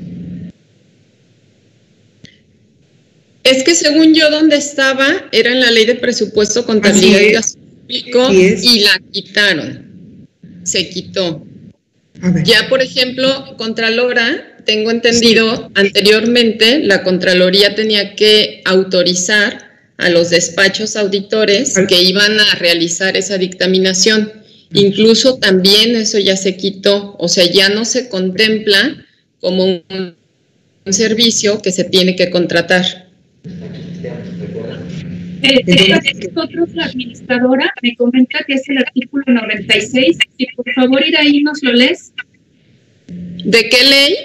Es 3.44 3.62
que 3.62 3.74
según 3.74 4.14
yo 4.14 4.30
donde 4.30 4.56
estaba 4.56 5.28
era 5.32 5.52
en 5.52 5.60
la 5.60 5.70
ley 5.70 5.86
de 5.86 5.94
presupuesto, 5.94 6.66
contabilidad 6.66 7.20
y 7.20 7.32
gasto 7.32 7.58
público 7.58 8.30
y 8.32 8.80
la 8.80 9.00
quitaron. 9.10 10.28
Se 10.64 10.88
quitó. 10.90 11.46
Ya, 12.44 12.68
por 12.68 12.82
ejemplo, 12.82 13.54
Contralora, 13.56 14.56
tengo 14.66 14.90
entendido, 14.90 15.70
anteriormente 15.74 16.80
la 16.80 17.04
Contraloría 17.04 17.74
tenía 17.74 18.14
que 18.16 18.60
autorizar 18.64 19.68
a 19.96 20.10
los 20.10 20.30
despachos 20.30 20.96
auditores 20.96 21.74
que 21.88 22.02
iban 22.02 22.38
a 22.38 22.54
realizar 22.56 23.16
esa 23.16 23.38
dictaminación. 23.38 24.32
Incluso 24.72 25.38
también 25.38 25.96
eso 25.96 26.18
ya 26.18 26.36
se 26.36 26.56
quitó, 26.56 27.16
o 27.18 27.28
sea, 27.28 27.44
ya 27.50 27.70
no 27.70 27.84
se 27.84 28.08
contempla 28.08 29.04
como 29.40 29.64
un, 29.64 30.16
servicio 30.90 31.60
que 31.60 31.70
se 31.70 31.84
tiene 31.84 32.16
que 32.16 32.30
contratar. 32.30 32.82
Eh, 35.42 35.62
nosotros, 36.34 36.70
la 36.74 36.86
administradora 36.86 37.70
me 37.82 37.94
comenta 37.94 38.38
que 38.46 38.54
es 38.54 38.66
el 38.70 38.78
artículo 38.78 39.24
96. 39.26 40.16
Si 40.38 40.46
por 40.56 40.72
favor 40.72 41.06
ir 41.06 41.14
ahí 41.18 41.42
nos 41.42 41.62
lo 41.62 41.74
lees. 41.74 42.12
¿De 43.06 43.68
qué 43.68 43.84
ley? 43.84 44.16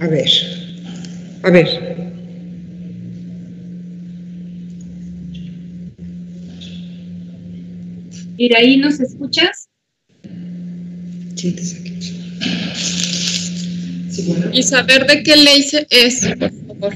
A 0.00 0.06
ver, 0.06 0.30
a 1.42 1.50
ver. 1.50 2.09
Ahí 8.56 8.78
¿nos 8.78 8.98
escuchas? 9.00 9.68
Sí, 11.36 11.52
te 11.52 11.62
saqué. 11.62 11.90
Y 14.52 14.62
saber 14.62 15.06
de 15.06 15.22
qué 15.22 15.36
ley 15.36 15.66
es, 15.90 16.26
por 16.38 16.50
favor. 16.66 16.94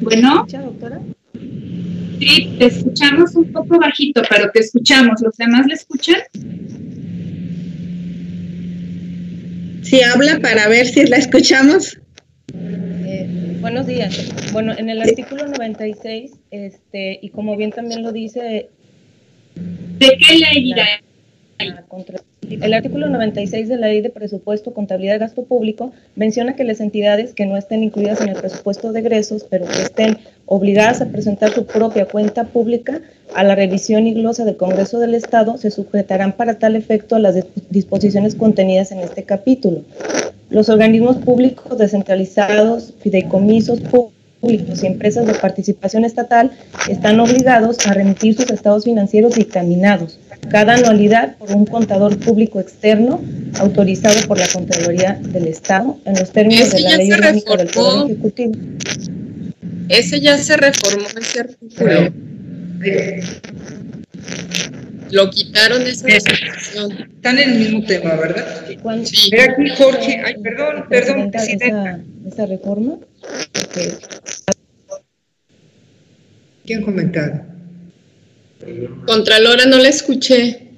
Bueno. 0.00 0.46
doctora? 0.50 1.00
Sí, 2.18 2.56
un 3.34 3.52
poco 3.52 3.78
bajito, 3.78 4.22
pero 4.28 4.50
te 4.50 4.60
escuchamos. 4.60 5.20
¿Los 5.22 5.36
demás 5.36 5.66
le 5.66 5.74
escuchan? 5.74 6.20
Sí, 9.82 10.02
habla 10.02 10.38
para 10.40 10.68
ver 10.68 10.86
si 10.86 11.06
la 11.06 11.16
escuchamos. 11.16 11.98
Eh, 12.54 13.56
buenos 13.60 13.86
días. 13.86 14.52
Bueno, 14.52 14.74
en 14.76 14.90
el 14.90 15.00
artículo 15.00 15.46
96, 15.46 16.32
este, 16.50 17.18
y 17.22 17.30
como 17.30 17.56
bien 17.56 17.70
también 17.70 18.02
lo 18.02 18.12
dice... 18.12 18.68
¿De 19.54 20.18
qué 20.18 20.34
ley 20.34 20.70
irá? 20.70 20.86
El 21.58 22.72
artículo 22.72 23.08
96 23.08 23.68
de 23.68 23.76
la 23.76 23.88
Ley 23.88 24.00
de 24.00 24.10
Presupuesto, 24.10 24.72
Contabilidad 24.72 25.16
y 25.16 25.18
Gasto 25.18 25.42
Público 25.44 25.92
menciona 26.14 26.54
que 26.54 26.62
las 26.62 26.80
entidades 26.80 27.34
que 27.34 27.46
no 27.46 27.56
estén 27.56 27.82
incluidas 27.82 28.20
en 28.20 28.28
el 28.28 28.36
presupuesto 28.36 28.92
de 28.92 29.00
egresos, 29.00 29.44
pero 29.48 29.66
que 29.66 29.82
estén 29.82 30.18
obligadas 30.46 31.00
a 31.00 31.06
presentar 31.06 31.50
su 31.50 31.66
propia 31.66 32.06
cuenta 32.06 32.44
pública 32.44 33.00
a 33.34 33.42
la 33.42 33.56
revisión 33.56 34.06
y 34.06 34.14
glosa 34.14 34.44
del 34.44 34.56
Congreso 34.56 35.00
del 35.00 35.14
Estado, 35.14 35.58
se 35.58 35.72
sujetarán 35.72 36.32
para 36.32 36.58
tal 36.58 36.76
efecto 36.76 37.16
a 37.16 37.18
las 37.18 37.34
disposiciones 37.70 38.36
contenidas 38.36 38.92
en 38.92 39.00
este 39.00 39.24
capítulo. 39.24 39.82
Los 40.50 40.68
organismos 40.68 41.16
públicos 41.16 41.76
descentralizados, 41.76 42.94
fideicomisos 43.00 43.80
públicos, 43.80 44.14
públicos 44.40 44.84
y 44.84 44.86
empresas 44.86 45.26
de 45.26 45.34
participación 45.34 46.04
estatal 46.04 46.52
están 46.88 47.18
obligados 47.18 47.84
a 47.86 47.92
remitir 47.92 48.36
sus 48.36 48.48
estados 48.50 48.84
financieros 48.84 49.34
dictaminados 49.34 50.20
cada 50.50 50.74
anualidad 50.74 51.36
por 51.36 51.50
un 51.52 51.66
contador 51.66 52.18
público 52.18 52.60
externo 52.60 53.22
autorizado 53.58 54.26
por 54.26 54.38
la 54.38 54.48
Contraloría 54.48 55.18
del 55.20 55.46
Estado 55.48 55.98
en 56.04 56.14
los 56.14 56.32
términos 56.32 56.70
de 56.70 56.80
la 56.80 56.96
Ley 56.96 57.12
Orgánica 57.12 57.56
del 57.56 57.68
Poder 57.68 58.10
Ejecutivo. 58.10 58.52
Ese 59.88 60.20
ya 60.20 60.38
se 60.38 60.56
reformó 60.56 61.06
ese 61.18 61.40
artículo. 61.40 62.12
Lo 65.10 65.30
quitaron 65.30 65.82
esa 65.82 66.06
disposición. 66.06 66.92
Están 66.92 67.38
en 67.38 67.50
el 67.50 67.58
mismo 67.58 67.84
tema, 67.84 68.14
¿verdad? 68.14 68.66
Sí. 69.04 69.30
Mira 69.32 69.44
aquí, 69.44 69.68
Jorge. 69.70 70.22
Ay, 70.24 70.34
perdón, 70.42 70.84
perdón, 70.88 71.30
Esa, 71.32 72.00
esa 72.26 72.46
reforma. 72.46 72.98
¿Quién 76.66 76.82
ha 76.82 76.84
comentado? 76.84 77.57
Contralora, 79.06 79.66
no 79.66 79.78
la 79.78 79.88
escuché. 79.88 80.68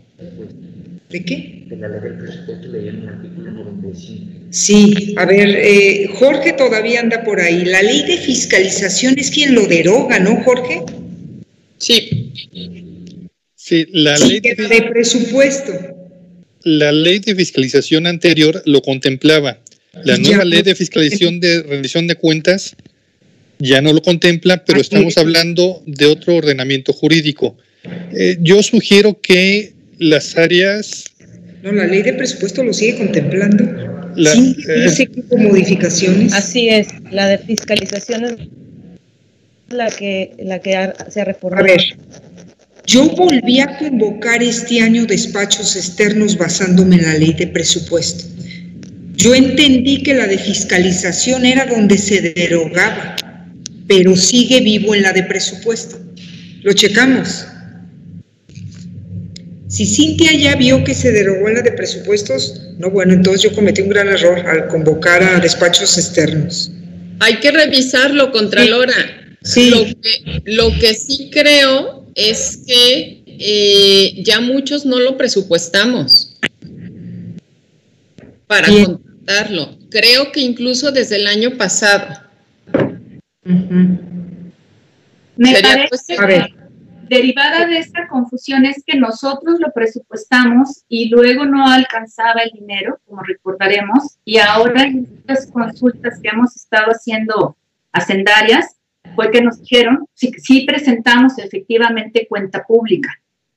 ¿De 1.09 1.25
qué? 1.25 1.65
De 1.67 1.77
la 1.77 1.89
ley 1.89 2.01
del 2.01 2.19
presupuesto 2.19 2.77
el 2.77 3.09
artículo 3.09 3.51
95. 3.51 4.31
Sí, 4.51 5.15
a 5.17 5.25
ver, 5.27 5.49
eh, 5.51 6.09
Jorge 6.15 6.53
todavía 6.53 7.01
anda 7.01 7.23
por 7.23 7.41
ahí. 7.41 7.65
La 7.65 7.83
ley 7.83 8.03
de 8.03 8.19
fiscalización 8.19 9.19
es 9.19 9.31
quien 9.31 9.55
lo 9.55 9.67
deroga, 9.67 10.19
¿no, 10.19 10.43
Jorge? 10.43 10.83
Sí. 11.79 12.33
Sí, 13.55 13.87
la 13.93 14.19
ley 14.19 14.41
de, 14.41 14.55
de 14.55 14.83
presupuesto. 14.91 15.73
La 16.65 16.91
ley 16.93 17.21
de 17.21 17.35
fiscalización 17.35 18.07
anterior 18.07 18.63
lo 18.67 18.83
contemplaba. 18.83 19.61
La 20.05 20.17
nueva 20.19 20.45
ley 20.45 20.63
de 20.63 20.75
fiscalización 20.75 21.41
de 21.41 21.63
rendición 21.63 22.07
de 22.07 22.17
cuentas 22.17 22.77
ya 23.59 23.81
no 23.83 23.93
lo 23.93 24.03
contempla, 24.03 24.65
pero 24.65 24.81
estamos 24.81 25.17
hablando 25.19 25.83
de 25.87 26.07
otro 26.07 26.37
ordenamiento 26.37 26.93
jurídico. 26.93 27.57
Eh, 27.85 28.37
yo 28.41 28.63
sugiero 28.63 29.19
que 29.21 29.73
las 29.99 30.37
áreas... 30.37 31.05
No, 31.63 31.73
la 31.73 31.87
ley 31.87 32.03
de 32.03 32.15
presupuesto 32.15 32.65
lo 32.65 32.73
sigue 32.73 32.97
contemplando. 32.97 33.65
sí, 34.17 34.57
eh, 34.69 35.37
modificaciones. 35.37 36.33
Así 36.33 36.69
es, 36.69 36.89
la 37.11 37.29
de 37.29 37.39
fiscalización 37.39 38.25
es 38.25 38.37
la 39.69 39.91
que, 39.91 40.33
la 40.39 40.59
que 40.59 40.93
se 41.11 41.21
ha 41.21 41.25
reformado. 41.25 41.65
A 41.65 41.67
ver, 41.67 41.81
yo 42.87 43.09
volví 43.11 43.61
a 43.61 43.79
convocar 43.79 44.43
este 44.43 44.81
año 44.81 45.07
despachos 45.07 45.77
externos 45.77 46.37
basándome 46.37 46.97
en 46.97 47.03
la 47.03 47.15
ley 47.15 47.35
de 47.35 47.47
presupuesto. 47.47 48.25
Yo 49.15 49.35
entendí 49.35 50.03
que 50.03 50.15
la 50.15 50.27
de 50.27 50.39
fiscalización 50.39 51.45
era 51.45 51.67
donde 51.67 51.99
se 51.99 52.33
derogaba, 52.33 53.17
pero 53.87 54.17
sigue 54.17 54.61
vivo 54.61 54.95
en 54.95 55.03
la 55.03 55.13
de 55.13 55.25
presupuesto. 55.25 56.01
Lo 56.63 56.73
checamos. 56.73 57.47
Si 59.71 59.87
Cintia 59.87 60.33
ya 60.33 60.57
vio 60.57 60.83
que 60.83 60.95
se 60.95 61.13
derogó 61.13 61.47
en 61.49 61.55
la 61.55 61.63
de 61.63 61.71
presupuestos, 61.71 62.61
no, 62.79 62.91
bueno, 62.91 63.13
entonces 63.13 63.43
yo 63.43 63.55
cometí 63.55 63.83
un 63.83 63.89
gran 63.89 64.09
error 64.09 64.41
al 64.41 64.67
convocar 64.67 65.23
a 65.23 65.39
despachos 65.39 65.97
externos. 65.97 66.73
Hay 67.21 67.37
que 67.37 67.53
revisarlo, 67.53 68.33
Contralora. 68.33 69.37
Sí. 69.45 69.71
Lo, 69.71 69.85
que, 69.85 70.43
lo 70.45 70.73
que 70.81 70.93
sí 70.95 71.31
creo 71.33 72.05
es 72.17 72.65
que 72.67 73.23
eh, 73.27 74.21
ya 74.25 74.41
muchos 74.41 74.85
no 74.85 74.99
lo 74.99 75.17
presupuestamos 75.17 76.37
para 78.49 78.67
contratarlo. 78.67 79.79
Creo 79.89 80.33
que 80.33 80.41
incluso 80.41 80.91
desde 80.91 81.15
el 81.15 81.29
año 81.29 81.57
pasado. 81.57 82.21
Me 85.37 85.63
parece, 85.63 86.17
a 86.19 86.27
ver 86.27 86.60
derivada 87.11 87.67
de 87.67 87.79
esta 87.79 88.07
confusión 88.07 88.65
es 88.65 88.85
que 88.87 88.97
nosotros 88.97 89.59
lo 89.59 89.73
presupuestamos 89.73 90.85
y 90.89 91.09
luego 91.09 91.45
no 91.45 91.69
alcanzaba 91.69 92.43
el 92.43 92.53
dinero, 92.53 93.01
como 93.05 93.23
recordaremos, 93.23 94.17
y 94.25 94.39
ahora 94.39 94.85
en 94.85 95.09
estas 95.19 95.51
consultas 95.51 96.21
que 96.23 96.29
hemos 96.29 96.55
estado 96.55 96.93
haciendo 96.93 97.57
hacendarias, 97.91 98.77
fue 99.17 99.33
que 99.33 99.43
nos 99.43 99.61
dijeron, 99.61 100.07
si 100.15 100.31
sí 100.35 100.65
presentamos 100.65 101.37
efectivamente 101.39 102.29
cuenta 102.29 102.63
pública, 102.65 103.11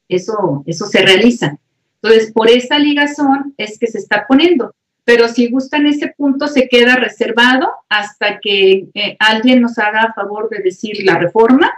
eso, 0.09 0.63
eso 0.65 0.87
se 0.87 1.03
realiza. 1.03 1.55
Entonces, 2.01 2.31
por 2.31 2.49
esa 2.49 2.79
ligazón 2.79 3.53
es 3.57 3.77
que 3.77 3.85
se 3.85 3.99
está 3.99 4.25
poniendo. 4.27 4.73
Pero 5.05 5.27
si 5.27 5.51
gustan 5.51 5.85
ese 5.85 6.11
punto, 6.17 6.47
se 6.47 6.67
queda 6.67 6.95
reservado 6.95 7.71
hasta 7.87 8.39
que 8.39 8.87
eh, 8.95 9.15
alguien 9.19 9.61
nos 9.61 9.77
haga 9.77 10.11
favor 10.15 10.49
de 10.49 10.63
decir 10.63 11.03
la 11.03 11.19
reforma, 11.19 11.71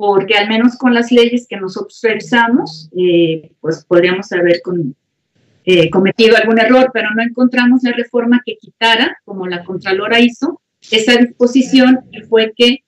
porque 0.00 0.34
al 0.34 0.48
menos 0.48 0.78
con 0.78 0.94
las 0.94 1.12
leyes 1.12 1.46
que 1.46 1.58
nosotros 1.58 2.00
revisamos, 2.02 2.88
eh, 2.96 3.50
pues 3.60 3.84
podríamos 3.84 4.32
haber 4.32 4.62
con, 4.62 4.96
eh, 5.66 5.90
cometido 5.90 6.38
algún 6.38 6.58
error, 6.58 6.90
pero 6.94 7.10
no 7.14 7.22
encontramos 7.22 7.82
la 7.82 7.92
reforma 7.92 8.40
que 8.46 8.56
quitara, 8.56 9.18
como 9.26 9.46
la 9.46 9.62
Contralora 9.62 10.18
hizo, 10.18 10.58
esa 10.90 11.16
disposición 11.18 12.00
y 12.12 12.22
fue 12.22 12.54
que, 12.56 12.78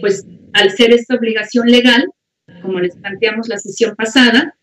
pues, 0.00 0.24
al 0.52 0.70
ser 0.70 0.92
esta 0.92 1.16
obligación 1.16 1.66
legal, 1.66 2.06
como 2.62 2.78
les 2.78 2.94
planteamos 2.94 3.48
la 3.48 3.58
sesión 3.58 3.96
pasada, 3.96 4.54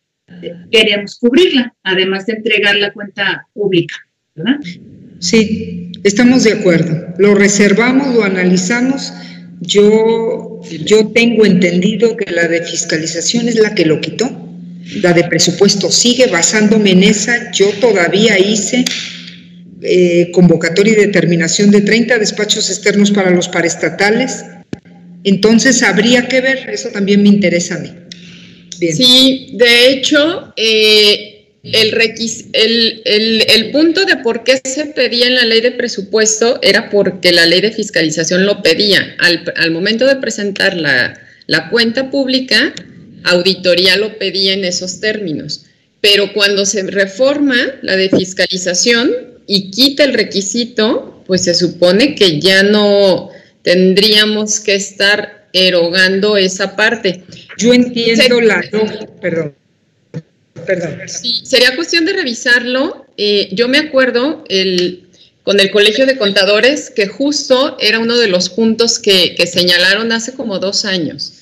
queremos 0.72 1.18
cubrirla, 1.20 1.76
además 1.84 2.26
de 2.26 2.36
entregar 2.36 2.78
la 2.78 2.94
cuenta 2.94 3.50
pública. 3.54 3.96
¿verdad? 4.34 4.62
Sí, 5.20 5.92
estamos 6.06 6.46
de 6.46 6.54
acuerdo. 6.54 7.14
Lo 7.18 7.36
reservamos, 7.36 8.16
lo 8.16 8.24
analizamos. 8.24 9.12
Yo, 9.62 10.62
yo 10.86 11.08
tengo 11.08 11.46
entendido 11.46 12.16
que 12.16 12.32
la 12.32 12.48
de 12.48 12.62
fiscalización 12.64 13.48
es 13.48 13.56
la 13.56 13.74
que 13.74 13.86
lo 13.86 14.00
quitó. 14.02 14.30
La 15.02 15.14
de 15.14 15.24
presupuesto 15.26 15.92
sigue 15.92 16.28
basándome 16.28 16.92
en 16.92 17.04
esa. 17.04 17.52
Yo 17.52 17.70
todavía 17.82 18.40
hice 18.40 18.86
eh, 19.82 20.32
convocatoria 20.32 20.94
y 20.94 20.96
determinación 20.96 21.72
de 21.72 21.82
30 21.82 22.18
despachos 22.20 22.70
externos 22.70 23.12
para 23.12 23.32
los 23.32 23.48
paraestatales. 23.48 24.44
Entonces 25.24 25.84
habría 25.84 26.28
que 26.28 26.42
ver, 26.42 26.70
eso 26.70 26.90
también 26.90 27.22
me 27.24 27.30
interesa 27.30 27.76
a 27.76 27.80
mí. 27.80 27.92
Sí, 28.80 29.50
de 29.54 29.90
hecho, 29.90 30.54
eh, 30.56 31.37
el, 31.64 31.94
el, 32.54 33.46
el, 33.48 33.72
punto 33.72 34.06
de 34.06 34.18
por 34.18 34.44
qué 34.44 34.62
se 34.64 34.86
pedía 34.88 35.28
en 35.28 35.36
la 35.36 35.46
ley 35.46 35.62
de 35.62 35.72
presupuesto 35.72 36.60
era 36.62 36.90
porque 36.90 37.32
la 37.32 37.46
ley 37.46 37.62
de 37.62 37.72
fiscalización 37.72 38.46
lo 38.46 38.62
pedía. 38.62 39.16
Al, 39.20 39.44
al 39.56 39.72
momento 39.72 40.06
de 40.06 40.16
presentar 40.16 40.78
la, 40.78 41.20
la 41.48 41.70
cuenta 41.70 42.10
pública, 42.10 42.74
auditoría 43.24 43.98
lo 43.98 44.18
pedía 44.18 44.54
en 44.54 44.66
esos 44.66 45.00
términos. 45.00 45.66
Pero 46.00 46.32
cuando 46.34 46.66
se 46.66 46.84
reforma 46.84 47.56
la 47.82 47.98
de 47.98 48.10
fiscalización 48.10 49.12
y 49.48 49.72
quita 49.72 50.04
el 50.04 50.14
requisito, 50.14 51.24
pues 51.26 51.44
se 51.44 51.56
supone 51.56 52.16
que 52.16 52.40
ya 52.40 52.64
no 52.64 53.30
tendríamos 53.64 54.60
que 54.60 54.76
estar 54.76 55.50
erogando 55.54 56.38
esa 56.38 56.76
parte. 56.76 57.24
Yo 57.58 57.74
entiendo 57.74 58.42
la... 58.42 58.62
perdón. 59.20 59.57
Perdón. 60.68 61.00
Sí, 61.08 61.42
sería 61.44 61.76
cuestión 61.76 62.06
de 62.06 62.14
revisarlo. 62.14 63.06
Eh, 63.18 63.50
yo 63.54 63.68
me 63.68 63.80
acuerdo 63.80 64.44
el, 64.50 65.08
con 65.44 65.60
el 65.60 65.72
Colegio 65.72 66.06
de 66.06 66.18
Contadores 66.18 66.92
que 66.92 67.08
justo 67.08 67.78
era 67.80 68.00
uno 68.00 68.18
de 68.18 68.28
los 68.28 68.50
puntos 68.50 69.00
que, 69.00 69.34
que 69.34 69.48
señalaron 69.48 70.12
hace 70.12 70.34
como 70.34 70.60
dos 70.60 70.86
años. 70.86 71.34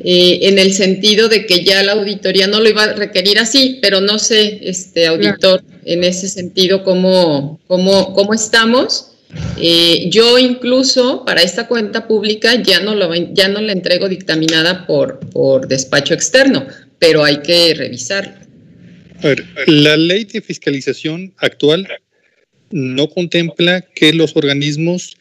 Eh, 0.00 0.48
en 0.48 0.58
el 0.58 0.74
sentido 0.74 1.28
de 1.28 1.46
que 1.46 1.64
ya 1.64 1.82
la 1.82 1.92
auditoría 1.92 2.46
no 2.46 2.60
lo 2.60 2.68
iba 2.68 2.84
a 2.84 2.92
requerir 2.92 3.38
así, 3.38 3.78
pero 3.80 4.00
no 4.00 4.18
sé, 4.18 4.60
este 4.62 5.06
auditor, 5.06 5.62
en 5.84 6.04
ese 6.04 6.28
sentido, 6.28 6.84
cómo, 6.84 7.60
cómo, 7.66 8.12
cómo 8.12 8.34
estamos. 8.34 9.12
Eh, 9.58 10.08
yo 10.10 10.38
incluso 10.38 11.24
para 11.24 11.42
esta 11.42 11.66
cuenta 11.66 12.06
pública 12.06 12.62
ya 12.62 12.80
no, 12.80 12.94
lo, 12.94 13.14
ya 13.14 13.48
no 13.48 13.60
la 13.60 13.72
entrego 13.72 14.08
dictaminada 14.08 14.86
por, 14.86 15.18
por 15.30 15.66
despacho 15.66 16.14
externo, 16.14 16.66
pero 16.98 17.24
hay 17.24 17.38
que 17.38 17.74
revisarlo. 17.74 18.45
A 19.22 19.28
ver, 19.28 19.44
la 19.66 19.96
ley 19.96 20.24
de 20.24 20.40
fiscalización 20.40 21.32
actual 21.38 21.88
no 22.70 23.08
contempla 23.08 23.80
que 23.80 24.12
los 24.12 24.36
organismos 24.36 25.16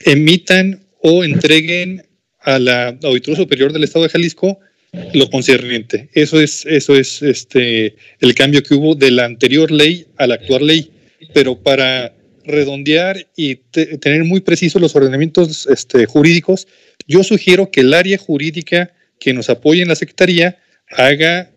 emitan 0.00 0.84
o 1.00 1.24
entreguen 1.24 2.06
a 2.40 2.58
la 2.58 2.96
Auditoría 3.02 3.36
Superior 3.36 3.72
del 3.72 3.84
Estado 3.84 4.04
de 4.04 4.10
Jalisco 4.10 4.58
lo 5.14 5.30
concerniente. 5.30 6.10
Eso 6.12 6.40
es, 6.40 6.66
eso 6.66 6.94
es 6.94 7.22
este, 7.22 7.96
el 8.20 8.34
cambio 8.34 8.62
que 8.62 8.74
hubo 8.74 8.94
de 8.94 9.10
la 9.10 9.24
anterior 9.24 9.70
ley 9.70 10.06
a 10.18 10.26
la 10.26 10.34
actual 10.34 10.66
ley. 10.66 10.90
Pero 11.32 11.58
para 11.58 12.14
redondear 12.44 13.26
y 13.36 13.56
tener 13.56 14.24
muy 14.24 14.40
precisos 14.40 14.82
los 14.82 14.94
ordenamientos 14.94 15.66
este, 15.66 16.06
jurídicos, 16.06 16.66
yo 17.06 17.22
sugiero 17.24 17.70
que 17.70 17.80
el 17.80 17.94
área 17.94 18.18
jurídica 18.18 18.92
que 19.18 19.32
nos 19.32 19.48
apoye 19.48 19.82
en 19.82 19.88
la 19.88 19.94
Secretaría 19.94 20.58
haga 20.90 21.51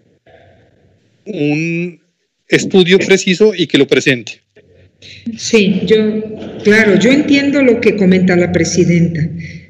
un 1.25 1.99
estudio 2.47 2.99
preciso 2.99 3.53
y 3.55 3.67
que 3.67 3.77
lo 3.77 3.88
presente. 3.88 4.41
Sí, 5.38 5.81
yo, 5.85 6.23
claro, 6.63 6.99
yo 6.99 7.11
entiendo 7.11 7.61
lo 7.61 7.81
que 7.81 7.95
comenta 7.95 8.35
la 8.35 8.51
presidenta. 8.51 9.27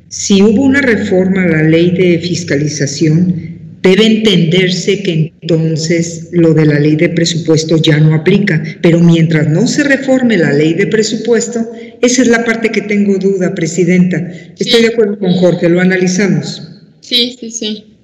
Si 0.09 0.41
hubo 0.41 0.63
una 0.63 0.81
reforma 0.81 1.43
a 1.43 1.47
la 1.47 1.63
ley 1.63 1.91
de 1.91 2.19
fiscalización, 2.19 3.55
debe 3.81 4.05
entenderse 4.05 5.03
que 5.03 5.33
entonces 5.41 6.29
lo 6.31 6.53
de 6.53 6.65
la 6.65 6.79
ley 6.79 6.95
de 6.95 7.09
presupuesto 7.09 7.77
ya 7.81 7.99
no 7.99 8.15
aplica, 8.15 8.63
pero 8.81 8.99
mientras 8.99 9.47
no 9.49 9.67
se 9.67 9.83
reforme 9.83 10.37
la 10.37 10.53
ley 10.53 10.73
de 10.73 10.87
presupuesto, 10.87 11.71
esa 12.01 12.21
es 12.21 12.27
la 12.27 12.43
parte 12.43 12.71
que 12.71 12.81
tengo 12.81 13.17
duda, 13.17 13.53
Presidenta. 13.53 14.17
Estoy 14.57 14.83
de 14.83 14.87
acuerdo 14.87 15.19
con 15.19 15.33
Jorge, 15.33 15.69
lo 15.69 15.81
analizamos. 15.81 16.67
Sí, 17.01 17.35
sí, 17.39 17.51
sí. 17.51 17.94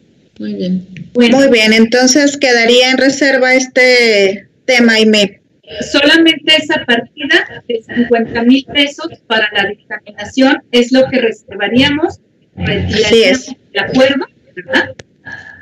Muy 0.41 0.55
bien. 0.55 0.87
Muy 1.13 1.51
bien, 1.51 1.71
entonces 1.71 2.35
quedaría 2.35 2.89
en 2.89 2.97
reserva 2.97 3.53
este 3.53 4.47
tema, 4.65 4.93
Aime 4.93 5.41
solamente 5.91 6.55
esa 6.57 6.83
partida 6.85 7.63
de 7.67 7.83
50 7.83 8.43
mil 8.43 8.65
pesos 8.65 9.07
para 9.27 9.47
la 9.53 9.69
dictaminación 9.69 10.63
es 10.71 10.91
lo 10.91 11.07
que 11.09 11.19
reservaríamos, 11.19 12.19
Así 12.57 13.23
es. 13.23 13.51
de 13.71 13.79
acuerdo, 13.79 14.25
¿verdad? 14.55 14.95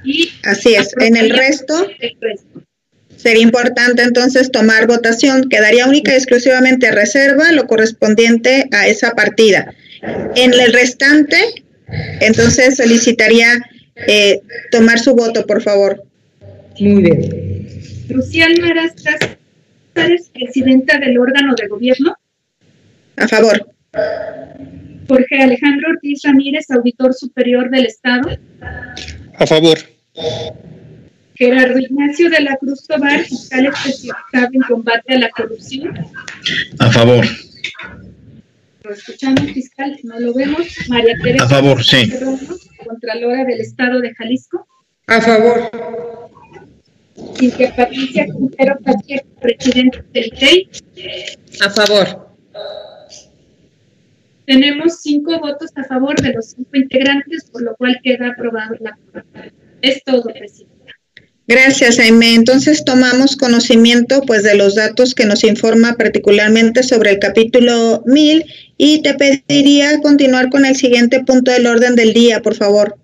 Y 0.04 0.32
Así 0.44 0.76
es, 0.76 0.96
en 1.00 1.18
el 1.18 1.30
resto, 1.30 1.88
sería 3.18 3.44
importante 3.44 4.02
entonces 4.02 4.50
tomar 4.50 4.88
votación, 4.88 5.50
quedaría 5.50 5.86
única 5.86 6.14
y 6.14 6.16
exclusivamente 6.16 6.90
reserva 6.90 7.52
lo 7.52 7.68
correspondiente 7.68 8.70
a 8.72 8.88
esa 8.88 9.12
partida. 9.12 9.74
En 10.36 10.54
el 10.54 10.72
restante, 10.72 11.38
entonces 12.22 12.78
solicitaría 12.78 13.62
eh, 14.08 14.42
tomar 14.72 15.00
su 15.00 15.16
voto, 15.16 15.46
por 15.46 15.62
favor. 15.62 16.04
Muy 16.80 17.04
bien. 17.04 17.84
Luciana 18.10 18.56
Marastras 18.62 19.38
presidenta 20.34 20.98
del 21.00 21.18
órgano 21.18 21.54
de 21.56 21.68
gobierno. 21.68 22.16
A 23.18 23.28
favor. 23.28 23.70
Jorge 25.08 25.42
Alejandro 25.42 25.90
Ortiz 25.90 26.22
Ramírez, 26.24 26.70
auditor 26.70 27.14
superior 27.14 27.70
del 27.70 27.86
Estado. 27.86 28.30
A 29.38 29.48
favor. 29.48 29.78
Gerardo 31.36 31.80
Ignacio 31.80 32.30
de 32.30 32.42
la 32.42 32.56
Cruz 32.58 32.86
Tobar, 32.86 33.22
fiscal 33.22 33.66
especializado 33.66 34.50
en 34.54 34.62
combate 34.62 35.16
a 35.16 35.20
la 35.20 35.30
corrupción. 35.30 35.98
A 36.80 36.92
favor. 36.92 37.26
Lo 38.84 38.94
escuchamos, 38.94 39.52
fiscal, 39.52 39.98
no 40.04 40.20
lo 40.20 40.34
vemos. 40.34 40.68
María 40.90 41.18
Teresa. 41.22 41.46
A 41.46 41.50
favor, 41.50 41.84
sí. 41.84 42.12
Contralora 43.10 43.44
del 43.44 43.62
Estado 43.62 44.02
de 44.02 44.14
Jalisco. 44.14 44.68
A 45.08 45.20
favor. 45.20 45.72
Cintia 47.40 47.76
Patricia 47.76 48.26
Quintero 48.26 48.78
Pacheco, 48.84 49.28
presidente 49.42 50.04
del 50.14 50.30
TEI. 50.30 50.70
A 51.66 51.70
favor. 51.72 52.30
Tenemos 54.46 55.02
cinco 55.02 55.40
votos 55.40 55.72
a 55.76 55.84
favor 55.86 56.22
de 56.22 56.34
los 56.34 56.52
cinco 56.52 56.70
integrantes, 56.74 57.50
por 57.52 57.64
lo 57.64 57.76
cual 57.78 58.00
queda 58.04 58.30
aprobado 58.30 58.76
la 58.80 58.96
Es 59.82 60.04
todo, 60.04 60.24
presidenta. 60.32 60.79
Gracias, 61.50 61.98
Jaime. 61.98 62.36
Entonces 62.36 62.86
tomamos 62.86 63.36
conocimiento 63.36 64.22
pues 64.22 64.44
de 64.44 64.56
los 64.56 64.76
datos 64.76 65.16
que 65.16 65.26
nos 65.26 65.44
informa 65.44 65.96
particularmente 65.96 66.84
sobre 66.84 67.10
el 67.10 67.18
capítulo 67.18 68.04
1000 68.06 68.46
y 68.78 69.02
te 69.02 69.16
pediría 69.16 70.00
continuar 70.00 70.52
con 70.52 70.64
el 70.64 70.76
siguiente 70.76 71.24
punto 71.24 71.50
del 71.50 71.66
orden 71.66 71.96
del 71.96 72.14
día, 72.14 72.44
por 72.44 72.54
favor. 72.54 73.00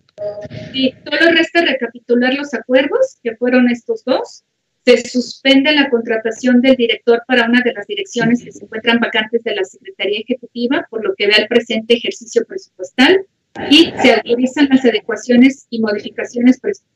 Y 0.76 0.94
solo 1.04 1.32
resta 1.32 1.66
recapitular 1.66 2.36
los 2.36 2.54
acuerdos, 2.54 3.18
que 3.24 3.36
fueron 3.36 3.68
estos 3.72 4.04
dos. 4.06 4.44
Se 4.86 4.98
suspende 5.10 5.72
la 5.72 5.90
contratación 5.90 6.62
del 6.62 6.76
director 6.76 7.24
para 7.28 7.50
una 7.50 7.64
de 7.66 7.74
las 7.74 7.88
direcciones 7.88 8.44
que 8.44 8.52
se 8.52 8.66
encuentran 8.66 9.00
vacantes 9.00 9.44
de 9.44 9.56
la 9.56 9.64
Secretaría 9.64 10.20
Ejecutiva, 10.20 10.86
por 10.92 11.04
lo 11.04 11.16
que 11.16 11.26
ve 11.26 11.34
al 11.34 11.48
presente 11.48 11.96
ejercicio 11.96 12.46
presupuestal, 12.46 13.26
y 13.72 13.92
se 14.04 14.14
autorizan 14.14 14.68
las 14.70 14.86
adecuaciones 14.86 15.66
y 15.72 15.82
modificaciones 15.82 16.60
presupuestales 16.60 16.95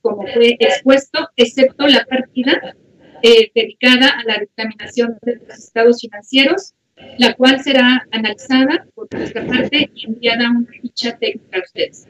como 0.00 0.26
fue 0.26 0.56
expuesto, 0.58 1.28
excepto 1.36 1.86
la 1.86 2.04
partida 2.04 2.74
eh, 3.22 3.50
dedicada 3.54 4.08
a 4.08 4.24
la 4.24 4.38
dictaminación 4.38 5.18
de 5.22 5.36
los 5.36 5.58
estados 5.58 6.00
financieros 6.00 6.74
la 7.18 7.34
cual 7.34 7.62
será 7.62 8.06
analizada 8.10 8.86
por 8.94 9.08
nuestra 9.12 9.46
parte 9.46 9.90
y 9.94 10.06
enviada 10.06 10.50
una 10.50 10.66
ficha 10.80 11.16
técnica 11.18 11.58
a 11.58 11.62
ustedes. 11.62 12.06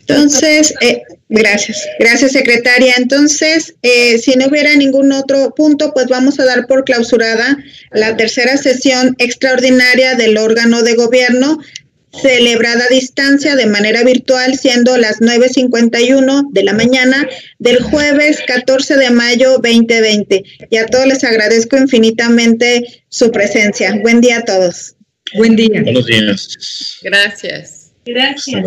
Entonces, 0.00 0.72
eh, 0.80 1.02
gracias, 1.28 1.86
gracias 1.98 2.32
secretaria. 2.32 2.94
Entonces, 2.96 3.74
eh, 3.82 4.16
si 4.16 4.36
no 4.36 4.46
hubiera 4.46 4.74
ningún 4.74 5.12
otro 5.12 5.54
punto, 5.54 5.92
pues 5.92 6.06
vamos 6.06 6.40
a 6.40 6.46
dar 6.46 6.66
por 6.66 6.84
clausurada 6.84 7.58
la 7.92 8.16
tercera 8.16 8.56
sesión 8.56 9.14
extraordinaria 9.18 10.14
del 10.14 10.38
órgano 10.38 10.82
de 10.82 10.94
gobierno 10.94 11.58
celebrada 12.22 12.84
a 12.84 12.88
distancia 12.88 13.56
de 13.56 13.66
manera 13.66 14.02
virtual, 14.04 14.58
siendo 14.58 14.96
las 14.96 15.20
9.51 15.20 16.50
de 16.50 16.62
la 16.64 16.72
mañana 16.72 17.28
del 17.58 17.82
jueves 17.82 18.38
14 18.46 18.96
de 18.96 19.10
mayo 19.10 19.58
2020. 19.58 20.42
Y 20.70 20.76
a 20.76 20.86
todos 20.86 21.06
les 21.06 21.24
agradezco 21.24 21.76
infinitamente 21.76 23.04
su 23.08 23.30
presencia. 23.30 23.98
Buen 24.02 24.20
día 24.20 24.38
a 24.38 24.44
todos. 24.44 24.96
Buen 25.34 25.56
día. 25.56 25.82
Buenos 25.82 26.06
días. 26.06 26.98
Gracias. 27.02 27.92
Gracias. 28.04 28.64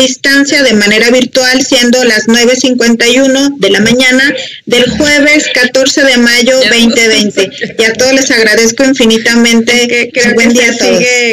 Distancia 0.00 0.62
de 0.62 0.72
manera 0.74 1.10
virtual, 1.10 1.64
siendo 1.64 2.02
las 2.04 2.26
9.51 2.26 3.56
de 3.58 3.70
la 3.70 3.80
mañana 3.80 4.34
del 4.66 4.88
jueves 4.90 5.44
14 5.52 6.02
de 6.04 6.16
mayo 6.18 6.60
Ya 6.62 6.70
no 6.70 6.74
sé 6.74 6.80
2020. 6.80 7.50
qué. 7.50 7.76
Y 7.78 7.84
a 7.84 7.92
todos 7.94 8.12
les 8.14 8.30
agradezco 8.30 8.84
infinitamente. 8.84 10.10
Creo 10.12 10.34
Buen 10.34 10.48
que 10.52 10.60
día 10.60 10.70
a 10.72 10.76
todos. 10.76 10.98
sigue 10.98 11.28